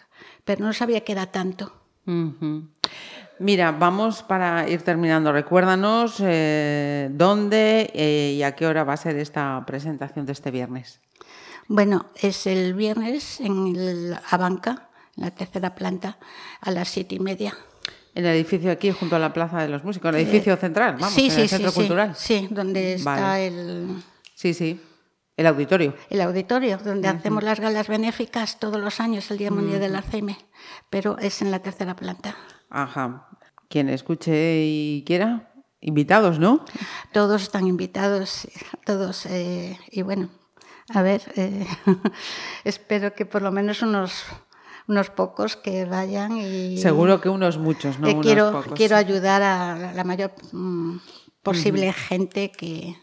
pero 0.45 0.63
no 0.63 0.71
sabía 0.71 1.03
que 1.03 1.11
era 1.11 1.25
tanto. 1.33 1.73
Mira, 3.39 3.71
vamos 3.71 4.21
para 4.21 4.69
ir 4.69 4.81
terminando. 4.81 5.31
Recuérdanos 5.31 6.17
eh, 6.19 7.09
dónde 7.11 7.89
eh, 7.93 8.35
y 8.37 8.43
a 8.43 8.53
qué 8.53 8.67
hora 8.67 8.83
va 8.83 8.93
a 8.93 8.97
ser 8.97 9.15
esta 9.17 9.63
presentación 9.65 10.25
de 10.25 10.33
este 10.33 10.51
viernes. 10.51 10.99
Bueno, 11.67 12.07
es 12.15 12.47
el 12.47 12.73
viernes 12.73 13.39
en 13.39 14.09
la 14.11 14.21
banca, 14.37 14.89
en 15.15 15.23
la 15.23 15.31
tercera 15.31 15.73
planta, 15.73 16.17
a 16.59 16.71
las 16.71 16.89
siete 16.89 17.15
y 17.15 17.19
media. 17.19 17.55
En 18.13 18.25
el 18.25 18.35
edificio 18.35 18.71
aquí, 18.71 18.91
junto 18.91 19.15
a 19.15 19.19
la 19.19 19.31
Plaza 19.31 19.61
de 19.61 19.69
los 19.69 19.83
Músicos, 19.83 20.09
el 20.09 20.21
edificio 20.21 20.57
central, 20.57 20.97
vamos, 20.99 21.17
en 21.17 21.39
el 21.39 21.47
Centro 21.47 21.71
Cultural. 21.71 22.15
Sí, 22.15 22.47
donde 22.51 22.95
está 22.95 23.39
el... 23.39 24.03
Sí, 24.35 24.53
sí. 24.53 24.81
El 25.37 25.47
auditorio. 25.47 25.95
El 26.09 26.19
auditorio, 26.19 26.77
donde 26.79 27.07
hacemos 27.07 27.43
las 27.43 27.61
galas 27.61 27.87
benéficas 27.87 28.59
todos 28.59 28.81
los 28.81 28.99
años, 28.99 29.31
el 29.31 29.37
Día 29.37 29.51
Mundial 29.51 29.79
del 29.79 29.95
Alzheimer, 29.95 30.35
pero 30.89 31.17
es 31.19 31.41
en 31.41 31.51
la 31.51 31.59
tercera 31.59 31.95
planta. 31.95 32.35
Ajá. 32.69 33.28
Quien 33.69 33.87
escuche 33.87 34.63
y 34.65 35.03
quiera, 35.05 35.53
invitados, 35.79 36.39
¿no? 36.39 36.65
Todos 37.13 37.43
están 37.43 37.67
invitados, 37.67 38.47
todos. 38.85 39.25
Eh, 39.27 39.79
y 39.91 40.01
bueno, 40.01 40.29
a 40.93 41.01
ver, 41.01 41.21
eh, 41.35 41.65
espero 42.63 43.13
que 43.13 43.25
por 43.25 43.41
lo 43.41 43.51
menos 43.51 43.81
unos 43.81 44.25
unos 44.87 45.11
pocos 45.11 45.55
que 45.55 45.85
vayan 45.85 46.35
y... 46.37 46.79
Seguro 46.79 47.21
que 47.21 47.29
unos 47.29 47.59
muchos, 47.59 47.99
¿no? 47.99 48.09
unos 48.09 48.25
quiero, 48.25 48.63
quiero 48.75 48.95
ayudar 48.95 49.43
a 49.43 49.93
la 49.93 50.03
mayor 50.03 50.31
mm, 50.51 50.97
posible 51.43 51.93
gente 51.93 52.51
que, 52.51 52.97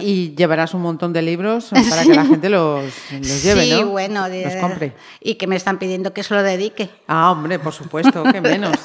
y 0.00 0.34
llevarás 0.34 0.74
un 0.74 0.82
montón 0.82 1.12
de 1.12 1.22
libros 1.22 1.70
para 1.90 2.02
que 2.02 2.14
la 2.14 2.24
gente 2.24 2.48
los, 2.48 2.84
lleve, 3.10 3.64
sí, 3.64 3.82
bueno, 3.82 4.28
los 4.28 4.56
compre. 4.56 4.92
Y 5.20 5.34
que 5.34 5.46
me 5.46 5.56
están 5.56 5.78
pidiendo 5.78 6.12
que 6.12 6.22
se 6.22 6.34
lo 6.34 6.42
dedique. 6.42 6.88
Ah, 7.08 7.30
hombre, 7.30 7.58
por 7.58 7.72
supuesto, 7.72 8.22
que 8.24 8.40
menos, 8.40 8.76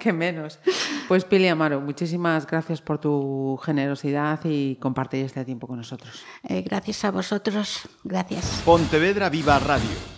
que 0.00 0.12
menos. 0.12 0.60
Pues 1.08 1.24
Pili 1.24 1.48
Amaro, 1.48 1.80
muchísimas 1.80 2.46
gracias 2.46 2.80
por 2.80 2.98
tu 2.98 3.58
generosidad 3.64 4.40
y 4.44 4.76
compartir 4.76 5.24
este 5.24 5.44
tiempo 5.44 5.66
con 5.66 5.78
nosotros. 5.78 6.22
Eh, 6.48 6.62
gracias 6.62 7.04
a 7.04 7.10
vosotros, 7.10 7.88
gracias. 8.04 8.62
Pontevedra 8.64 9.28
Viva 9.28 9.58
Radio. 9.58 10.14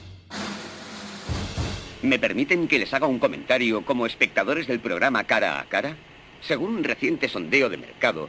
¿Me 2.03 2.19
permiten 2.19 2.69
que 2.69 2.79
les 2.79 2.93
haga 2.93 3.07
un 3.07 3.19
comentario 3.19 3.85
como 3.85 4.07
espectadores 4.07 4.67
del 4.67 4.81
programa 4.81 5.25
Cara 5.25 5.59
a 5.59 5.65
Cara? 5.65 5.97
Según 6.43 6.77
un 6.77 6.85
reciente 6.85 7.29
sondeo 7.29 7.71
de 7.71 7.79
mercado, 7.79 8.29